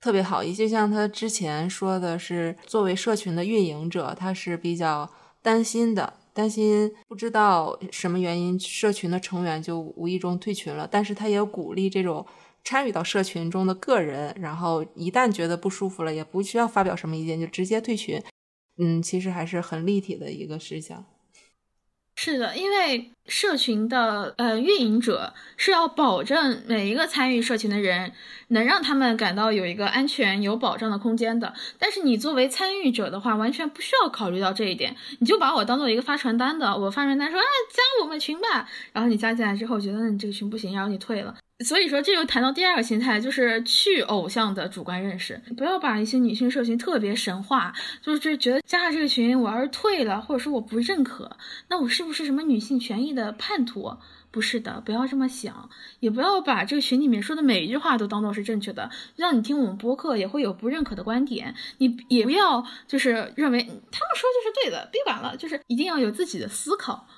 [0.00, 5.08] 特别好，就像他之前说的是，作为社群的运营者，他是比较
[5.40, 12.26] 担心的，担心不知道什么原因社群的成员就无意中退群了，但是他也鼓励这种
[12.64, 18.20] 参与到社群中的个人，然后一旦觉得不舒服了，也不需要发表什么意见，就直接退群。
[18.78, 21.04] 嗯，其实还是很立体的一个事项。
[22.18, 28.10] 是的，因为社群的呃运营者是要保证每一个参与社群的人
[28.48, 31.52] 能让他们感到有一个安全、有保障的空间的。
[31.78, 41.36] 但是你作为参与者的话，完全不需要考虑到这一点，你就把我当做一个发传单的，我发传单说啊加我们群吧，然后你加进来之后觉得你这个群不行，然后你退了。
[41.64, 45.40] 所以说，这又谈到第二个心态，就是去偶像的主观认识。
[45.56, 51.34] 不要把一些女性社群特别神话，就是觉得加了这个群，我要是退了，或者说我不认可，
[51.68, 53.96] 那我是不是什么女性权益的叛徒？
[54.30, 58.90] 不是的，不要这么想，也不要把这个群里面说的每一句话都当做是正确的。
[59.16, 63.80] 让你听我们播客也会有不认可的观点，你也不要就是认为他们
[64.14, 67.08] 说就是对的，别管了，就是一定要有自己的思考。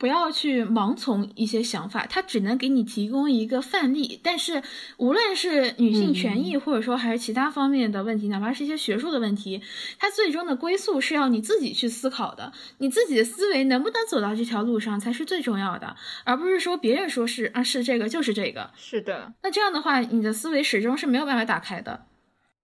[0.00, 4.18] 不要去盲从一些想法，它只能给你提供一个范例。
[4.24, 4.62] 但是，
[4.96, 9.60] 无论是女性权益，或者说还是其他方面的问题，哪怕是一些学术的问题，
[9.98, 12.50] 它最终的归宿是要你自己去思考的。
[12.78, 15.94] 你自己的思维能不能走到这条路上，才是最重要的，
[16.24, 18.70] 而不是说别人说是啊是这个就是这个。
[18.74, 22.06] 是的，那这样的话，你的思维始终是没有办法打开的。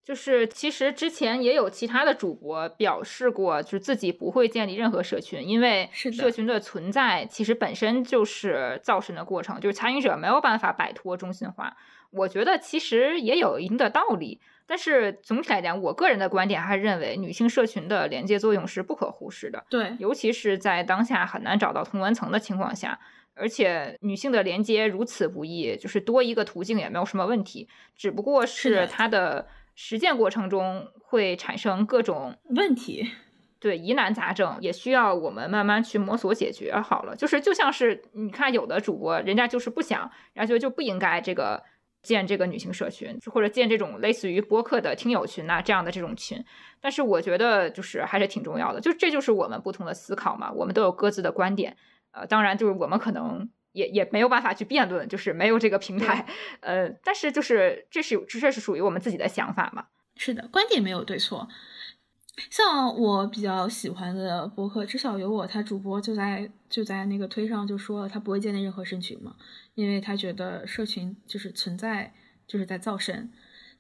[0.07, 11.77] 就是其实之前也有其他的主播表示过，就是自己不会建立任何社群，因为社群的存在其实本身就是造神的过程，就是参与者没有办法摆脱中心化。
[12.13, 19.65] 我觉得其实也有一定的道理，但是总体来讲，我个人的观点还是认为女性社群的连接作用是不可忽视的。
[19.69, 22.97] 对，尤其是在当下很难找到同文层的情况下，
[23.35, 29.49] 而且女性的连接如此不易，就是多一个途径也没有什么问题，只不过是它的。
[29.77, 33.09] 实践过程中会产生各种问题，
[33.61, 36.75] 对疑难杂症，也需要我们慢慢去摸索解决。
[36.75, 41.63] 好了，就是就像是你看，有的主播人家就是不想，然后就就不应该这个
[42.03, 46.43] 建这个女性社群，或者建这种类似于播客的听友群呐这样的这种群。
[46.81, 51.77] 但是我觉得就是还是挺重要的，就这就是我们不同的思考嘛，我们都有各自的观点。
[52.13, 53.49] 呃，当然就是我们可能。
[53.77, 56.27] 也也没有办法去辩论，就是没有这个平台，
[56.61, 59.87] 呃，但是就是这是这是属于我们自己的想法嘛。
[60.17, 61.47] 是的，观点没有对错。
[62.51, 69.37] 像我比较喜欢的博客，至少有我，他主播就在就在那个推上就说了，他不会建立任何社群嘛，
[69.75, 72.15] 因为他觉得社群就是存在
[72.47, 73.31] 就是在造神，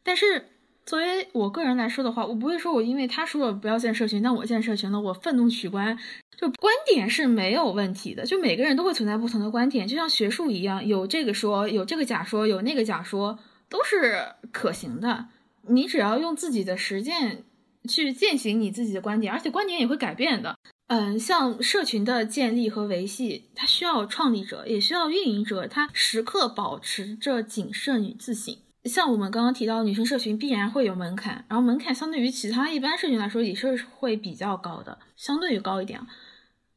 [0.02, 0.50] 但是。
[0.86, 5.98] 作为我个人来说的话，我不会说我因为他说了不要建社群，那我建社群了，我愤怒取关。
[6.38, 14.22] 就观点是没有问题的，就每个人都会存在不同的观点，就像学术一样，有这个说，有这个假说，有那个假说，都是
[14.52, 15.26] 可行的。
[15.68, 17.42] 你只要用自己的实践
[17.88, 20.56] 去践行你自己的观点，而且观点也会改变的。
[20.88, 28.54] 嗯，像社群的建立和维系，它需要创立者，也需要运营者，他时刻保持着谨慎与自省。
[28.86, 36.00] 像我们刚刚提到，女生社群必然会有门槛，然后门槛相对于其他一般社群来说也是会比较高的，相对于高一点。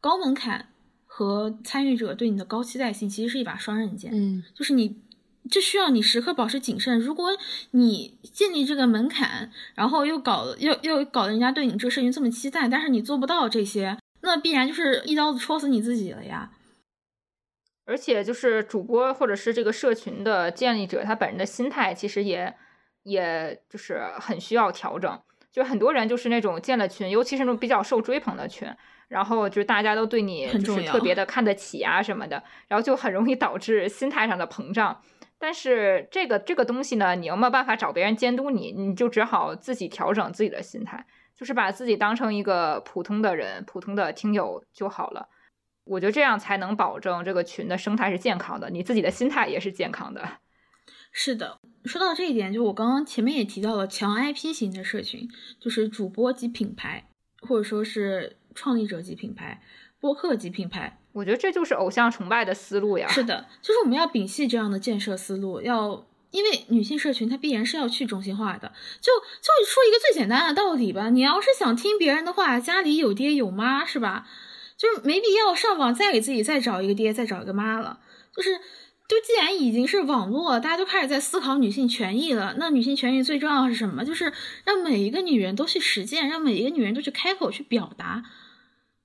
[0.02, 0.68] 高门槛
[1.06, 4.12] 和参与者对你的高期待性其实是一把双刃剑。
[4.14, 4.98] 嗯，就是你
[5.50, 7.00] 这需要你时刻保持谨慎。
[7.00, 7.32] 如果
[7.72, 16.52] 你建立这个门槛，然后又搞又又搞得人家对你这个社群这么期待，但是你做不到这些，那必然就是一刀子戳死你自己了呀。
[17.90, 22.56] 而且就是主播或者是这个社群的建立者，他本人的心态其实也，
[23.02, 25.20] 也就是很需要调整。
[25.52, 28.72] 就很多人就是那种建了群，尤其是那种比较受追捧的群，
[29.08, 35.02] 然后就大家都对你就是特别的看得起啊什么的，然后就很容易导致心态上的膨胀。
[35.40, 41.04] 但是这个这个东西呢，你又没有办法找别人监督你，你就只好自己调整自己的心态，
[41.36, 45.28] 就是把自己当成一个普通的人、普通的听友就好了。
[45.90, 50.38] 我觉得这样才能保证这个群的生态是健康的，你自己的心态也是健康的。
[51.12, 55.28] 是的，说到这一点，就我刚刚前面也提到了强 IP 型的社群，
[55.60, 57.10] 就是主播及品牌，
[57.42, 59.64] 或者说是创立者及品牌、
[60.00, 61.00] 播客及品牌。
[61.14, 63.08] 我觉得这就是偶像崇拜的思路呀。
[63.08, 68.72] 是的，就是我们要摒弃这样的建设思路，要因为女性社群它必然是要去中心化的。
[69.02, 74.28] 就就说一个最简单的道理吧，你要是想听别人的话，家里有爹有妈，是吧？
[74.80, 78.00] 就是没必要上网再给自己再找一个爹，再找一个妈了。
[78.34, 78.58] 就是，
[79.10, 84.06] 就既然已经是网络，大家都开始在思考女性权益了，那女性权益最重要是什么？
[84.06, 84.32] 就是
[84.64, 88.24] 让每一个女人都去实践，让每一个女人都去开口去表达。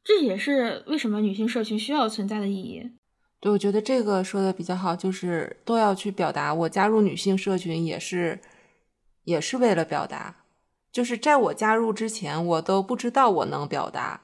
[0.05, 2.93] 这也是为什么女性社群需要存在的意义。
[3.41, 6.55] 对，我觉得这个说的比较好，就是都要去表达。
[6.55, 8.39] 我加入女性社群也是，
[9.25, 10.37] 也是为了表达。
[10.93, 14.21] 就是在我加入之前，我都不知道我能表达。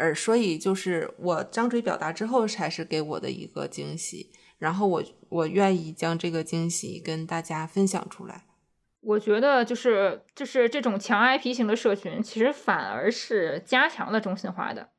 [0.00, 4.32] 而所以就是我张嘴表达之后，才是给我的一个惊喜。
[4.58, 8.44] 然后我我愿意将这个惊喜跟大家分享出来。
[9.00, 14.90] 我觉得就是就是这种强 IP 型的社群，其实反而是加强了中心化的，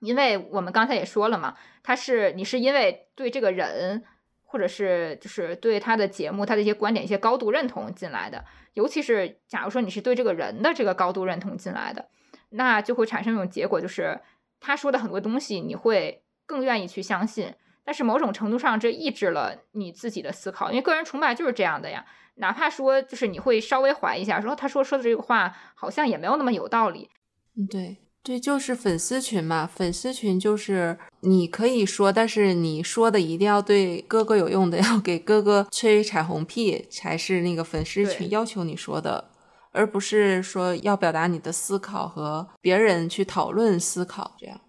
[0.00, 4.02] 因为我们刚才也说了嘛，他是你是因为对这个人，
[4.42, 8.44] 或者是就是对他的节目、他的一些观点、一些高度认同进来的。
[8.74, 12.08] 尤其是假如说你是对这个人的这个高度认同进来的。
[12.50, 14.20] 那就会产生一种结果，就是
[14.60, 17.52] 他说的很多东西，你会更愿意去相信。
[17.84, 22.04] 但是某种程度上，这抑制了你自己的思考，因为个人崇拜就是这样的呀。
[22.36, 27.08] 哪怕说，就是你会稍微怀疑一下，说他说说的这个话好像也没有那么有道理。
[27.56, 27.96] 嗯，对。
[28.20, 29.66] 对，就是粉丝群嘛。
[29.66, 39.30] 粉丝群就是你可以说，但是你说的一定要对哥哥有用的，要给哥哥吹彩虹屁才是那个粉丝群要求你说的，
[39.72, 44.60] 而不是说要表达你的思考和别人去讨论思考这样。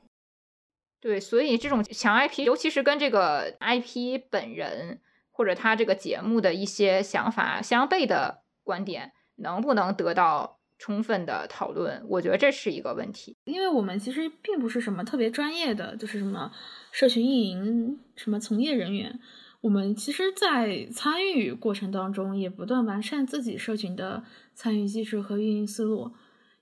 [0.99, 10.57] 对，所以这种强 IP，尤其是跟这个 IP 本人或者他这个节目的一些想法相悖的观点，能不能得到？
[10.81, 16.53] 充分的讨论，我觉得这是一个问题，因为我们其实并不是什么特别专业的，就是什么
[16.93, 19.19] 社群运营什么从业人员，
[19.61, 26.11] 我们其实，在参与过程当中，也不断完善自己社群的参与机制和运营思路，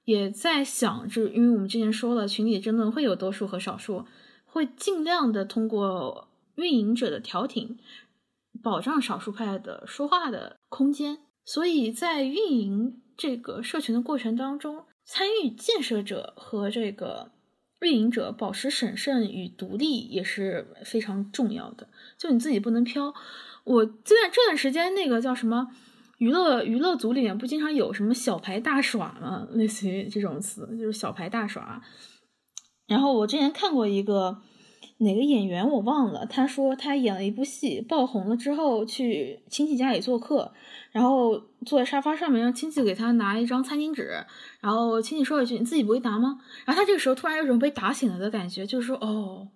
[0.05, 4.05] 也在想，就因为我们之前说了，群里争论会有多数和少数，
[4.45, 7.77] 会尽量的通过运营者的调停，
[8.63, 13.01] 保障少数派的说话的空间，所以在运营。
[13.19, 17.31] 这个社群的过程当中，参与建设者和这个
[17.79, 21.89] 运营者保持审慎与独立也是非常重要的。
[22.17, 23.13] 就你自己不能飘。
[23.63, 25.67] 我这段这段时间那个叫什么
[26.17, 29.47] 娱乐娱乐组里面不经常有什么小牌大耍吗？
[29.51, 31.81] 类似于这种词，就是小牌大耍。
[32.87, 34.37] 然后我之前看过一个
[34.99, 40.53] 哪个演员我忘了，他说他演了一部戏爆红了之后去亲戚家里做客。
[40.93, 44.25] 然后坐在沙发上面，让亲戚给他拿一张餐巾纸，
[44.61, 49.49] 然后亲戚说一句：“你自己不会拿吗？”然后他这个时候突然有种被打醒了的感觉，就是说：“哦，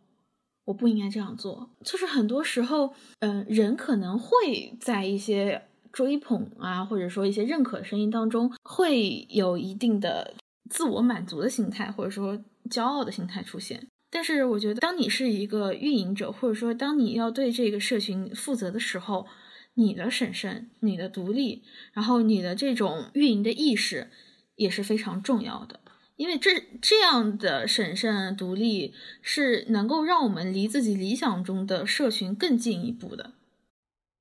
[0.66, 10.34] 我不应该这样做。”就是很多时候，嗯，人可能会在一些追捧啊，或者说一些认可的声音当中，会有一定的
[10.70, 12.40] 自我满足的心态，或者说
[12.70, 13.88] 骄傲的心态出现。
[14.10, 19.26] 但是我觉得，当你是一个运营者，或者说当你要对这个社群负责的时候，
[19.76, 24.10] 你的审慎，你的独立，然后你的这种运营的意识
[24.56, 25.80] 也是非常重要的，
[26.22, 28.94] 因为这这样的审慎独立
[29.24, 33.32] 是能够让我们离自己理想中的社群更进一步的。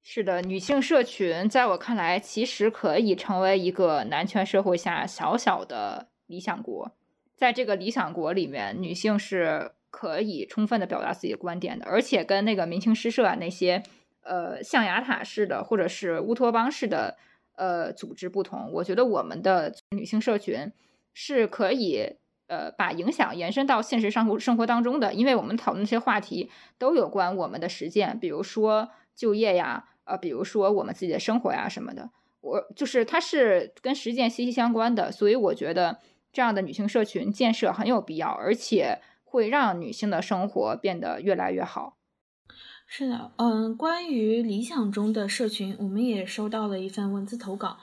[0.03, 6.90] 是的，女性社群在我看来，其实可以成为一个男权社会下小小的理想国。
[7.36, 13.82] 在这个理想国里面，女性是可以充分的表达自己的观点的，而且跟那个明清诗社啊那些。
[14.22, 17.16] 呃，象牙塔式的或者是乌托邦式的
[17.57, 20.70] 呃组织不同，我觉得我们的女性社群
[21.12, 35.98] 是可以呃把影响延伸到现实生活生活当中的，因为我们讨论这些话题都有关我们的实践，比如说就业呀，呃，比如说我们自己的生活呀什么的，我就是它是跟实践息息相关的，所以我觉得
[36.32, 41.96] 这样的女性社群建设很有必要，而且会让女性的生活变得越来越好。
[42.86, 47.78] 是的，嗯，关于理想中的社群，我们也收到了一份文字投稿，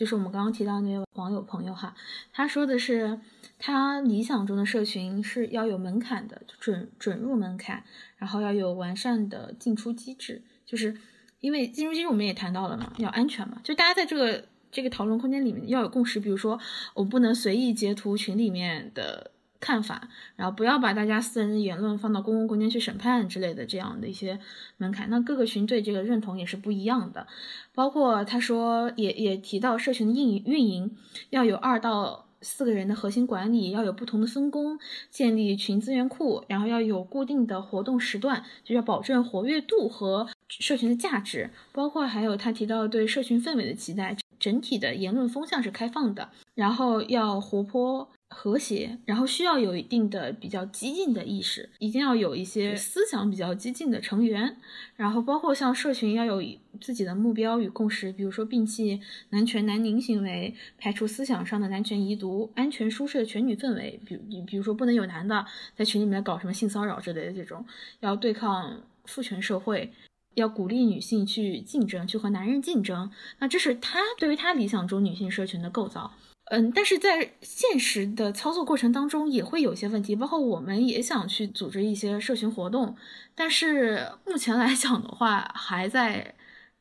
[0.00, 1.94] 就是我们刚刚提到那位网友朋友哈，
[2.32, 3.20] 他说的是
[3.58, 7.84] 他理想中的社群是要有门槛的，准准入门槛，
[8.16, 10.96] 然后要有完善的进出机制，就是
[11.40, 14.42] 因为进出机制我们也谈到了嘛，要安全嘛，就大家在这个
[14.72, 16.58] 这个讨论空间里面要有共识，比如说
[16.94, 19.32] 我不能随意截图群里面的。
[19.60, 24.40] 看法，然后不要把大家私人的言论放到公共空间去审判之类的这样的一些
[24.78, 25.08] 门槛。
[25.10, 27.26] 那各个群对这个认同也是不一样的，
[27.74, 30.96] 包括他说也也提到社群的运营运营
[31.28, 34.78] 要有二到四个人的核心管理，要有不同的分工，
[35.10, 41.50] 建立群资源库，然后要有固定的活动时段，就要保证活跃度和社群的价值。
[41.72, 48.08] 包括还有他提到对社群氛围的期待，整体的言论风向是开放的，然后要活泼。
[48.32, 54.56] 和谐，然后需要有一定的比较激进的意识，一定要有一些思想比较激进的成员，
[54.96, 56.40] 然后包括像社群要有
[56.80, 59.00] 自己的目标与共识，比如说摒弃
[59.30, 67.66] 男权男凝行为，排除思想上的男权遗毒，安全舒适的全女氛围，比比比如说不能有男的在群里面搞什么性骚扰之类的这种，
[67.98, 69.92] 要对抗父权社会，
[70.34, 73.10] 要鼓励女性去竞争，去和男人竞争，
[73.40, 76.12] 那这是他对于他理想中女性社群的构造。
[76.50, 82.96] 嗯，但是在现实的操作过程当中也会有些问题，包括我们也想去组织一些社群活动，
[83.36, 86.34] 但是目前来讲的话还在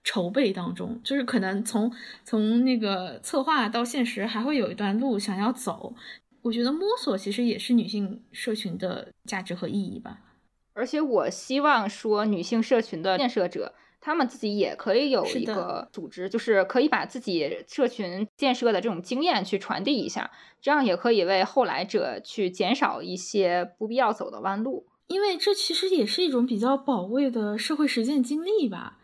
[0.03, 1.93] 筹备当中，就是可能从
[2.24, 5.93] 从那个策划到现实还会有一段路想要走。
[6.41, 10.20] 我觉得摸索其实也是女性社群的价值和意义吧。
[10.74, 13.76] 而且我希望说，女性社群的建设者。
[14.01, 20.31] 他们自己也可以有一个组织，就是可以把自己社群建设的这种经验去传递一下，
[20.61, 24.85] 这样也可以为后来者去减少一些不必要走的弯路。
[25.07, 28.97] 因为这其实也是一种比较宝贵的社会实践经历吧。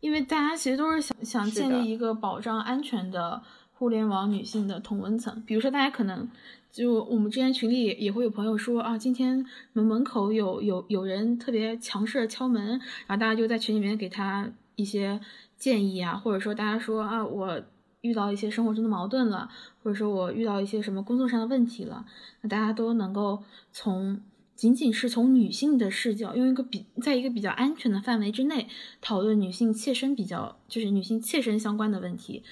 [0.00, 3.42] 因为大家其实都是想想建立一个保障安全的。
[3.80, 5.42] 互联网女性的同温层。
[5.46, 6.28] 比如说，大家可能
[6.70, 12.62] 就我们之前群里也会有朋友说啊，今天门门口有有有人特别强势敲门，
[13.06, 15.18] 然后大家就在群里面给他一些
[15.56, 17.58] 建议啊，或者说大家说啊，我
[18.02, 19.48] 遇到一些生活中的矛盾了，
[19.82, 22.04] 或者说我遇到一些什么工作上的问题了，
[22.42, 23.42] 那大家都能够
[23.72, 24.20] 从。
[24.56, 28.68] 仅仅是从女性的视角，用一个比在一个比较安全的范围之内
[29.00, 32.42] 讨论女性切身比较，就是女性切身相关的问题。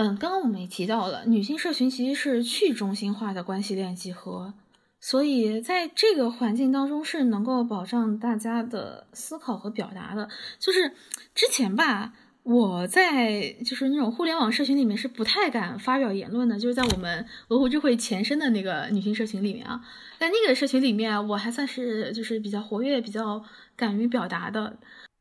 [0.00, 4.54] 嗯，刚刚我们也提到了，女性社群其实是去中心化的关系链集合，
[5.00, 10.28] 所以在这个环境当中是能够保障大家的思考和表达的。
[10.60, 10.94] 就是
[11.34, 12.14] 之前吧。
[12.44, 19.84] 我在就是那种互联网社群里面是不太敢发表言论的，就是在我们鹅湖智慧前身的那个女性社群里面啊，
[20.18, 23.44] 在那个社群里面，我还算是就是比较活跃、比较
[23.76, 24.78] 敢于表达的，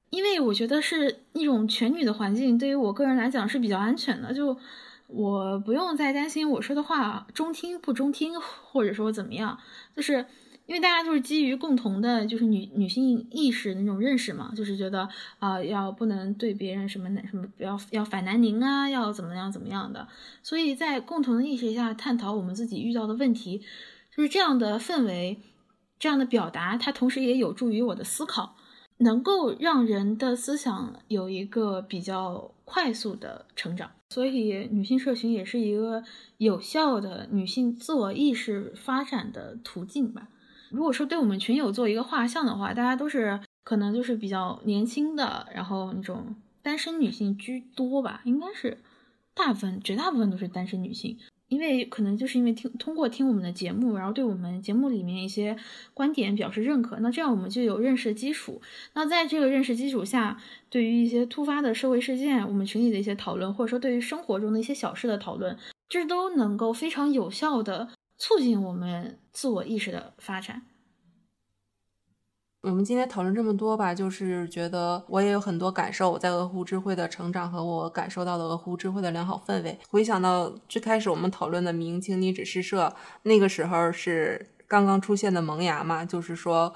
[0.10, 4.58] 因为我觉得是一种全女的环境，对于我个人来讲是比较安全的，就
[5.08, 9.58] 我不用再担心我说的话中听不中听，或者说怎么样，
[9.96, 10.26] 就是。
[10.68, 15.08] 因为大家都是基于共同的，就是女女性意识那种认识嘛，就是觉得
[15.40, 20.06] 啊，要不能对别人什么男什么，不要要反男凝啊，要怎么样怎么样的。
[20.44, 23.62] 所以在共同的意识下探讨我们自己遇到的问题，
[24.14, 25.40] 就是这样的氛围，
[26.00, 28.57] 这样的表达，它同时也有助于我的思考，
[28.98, 33.92] 能够让人的思想有一个比较快速的成长。
[34.10, 36.04] 所以，女性社群也是一个
[36.38, 40.30] 有效的女性自我意识发展的途径吧。
[40.70, 48.78] 如果说对我们群友做一个画像的话，大家都是可能就是比较年轻的，然后那种单身女性居多吧，应该是
[49.34, 51.18] 大部分绝大部分都是单身女性，
[51.48, 55.56] 因为可能就是因为听通过听我们的节目，然后对我们节目里面一些
[55.94, 58.62] 观点表示认可，那这样我们就有认识的基础。
[58.94, 60.38] 那在这个认识基础下，
[60.70, 65.58] 对于一些突发的社会事件，我们群里的一些讨论，或者说对于生活中的一些小事的讨论，
[65.88, 67.90] 这都能够非常有效的。
[68.20, 70.64] 促进我们自我意识的发展。
[72.62, 79.78] 我们今天讨论这么多吧，就是觉得我也有很多感受，我在鹅湖智慧的成长和我感受到的鹅湖智慧的良好氛围。
[79.90, 82.94] 回想到最开始我们讨论的明清女子诗社，
[83.24, 86.74] 那个时候是刚刚出现的萌芽嘛，就是说，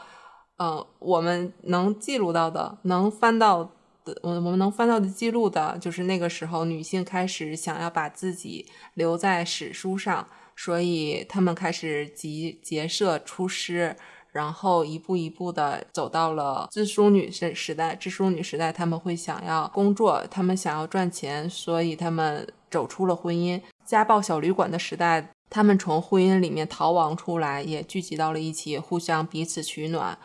[0.58, 3.64] 嗯，我们能记录到的，能翻到
[4.06, 10.28] 的，我我们能翻到的记录的，就是那个时候女性开始想要把自己留在史书上。
[10.56, 13.96] 所以她们开始集结社出师，
[14.32, 17.94] 然后一步一步的走到了知书女时时代。
[17.96, 23.62] 知书女时代，他们会想要工作，他们想要赚钱，所以他们走出了婚姻。
[23.86, 30.18] 家暴小旅馆的时代，他们从婚姻里面逃亡出来，也聚集到了一起，互相彼此取暖。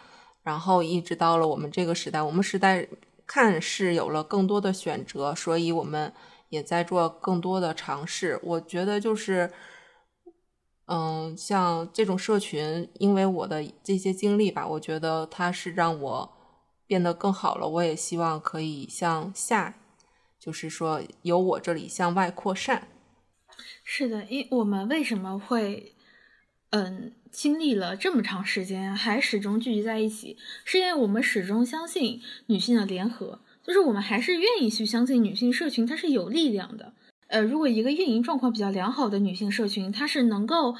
[0.44, 2.86] 然后一直到了我们这个时代，我们时代
[3.26, 6.12] 看似有了更多的选择，所以我们
[6.50, 8.38] 也在做更多的尝试。
[8.44, 9.50] 我觉得就是。
[10.86, 16.32] 嗯，像这种社群，因为我的这些经历吧，我觉得它是让我
[16.86, 17.68] 变得更好了。
[17.68, 19.74] 我也希望可以向下，
[20.38, 22.86] 就是说由我这里向外扩散。
[23.82, 25.96] 是的，因我们为什么会
[26.70, 36.92] 嗯经历了这么长时间还始终聚集在一起，是因为我们始终相信女性的联合，就是我们还是愿意去相信女性社群它是有力量的。
[37.28, 40.76] 呃，如果一个运营状况比较良好的女性社群，它是能够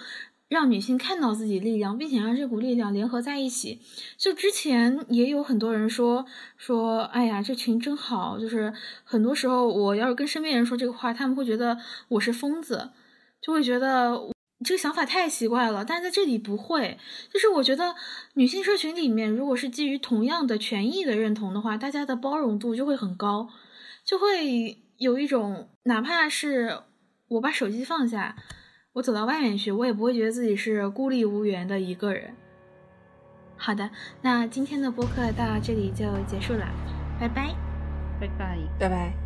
[0.48, 3.81] 让女性看到自己力量，并且让这股力量联合在一起。
[4.16, 6.24] 就之前也有很多人说
[6.56, 8.39] 说，哎呀，这群真好。
[8.39, 11.78] 就是很多时候，我要是跟身边人说这个话，他们会觉得
[12.09, 12.90] 我是疯子，
[13.40, 14.31] 就会觉得
[14.64, 15.85] 这个想法太奇怪了。
[15.85, 16.97] 但是在这里不会，
[17.32, 17.97] 就是我觉得
[18.35, 23.48] 女性社群里面，如果是基于同样的权益的认同的话，大家的包容度就会很高，
[24.05, 24.78] 就会。
[24.98, 26.81] 有一种，哪怕是
[27.28, 28.36] 我把手机放下，
[28.94, 32.35] 我走到外面去，我也不会觉得自己是孤立无援的一个人。
[33.56, 33.90] 好的，
[34.23, 36.66] 那今天的播客到这里就结束了，
[37.20, 37.55] 拜拜，
[38.20, 39.26] 拜拜，拜拜。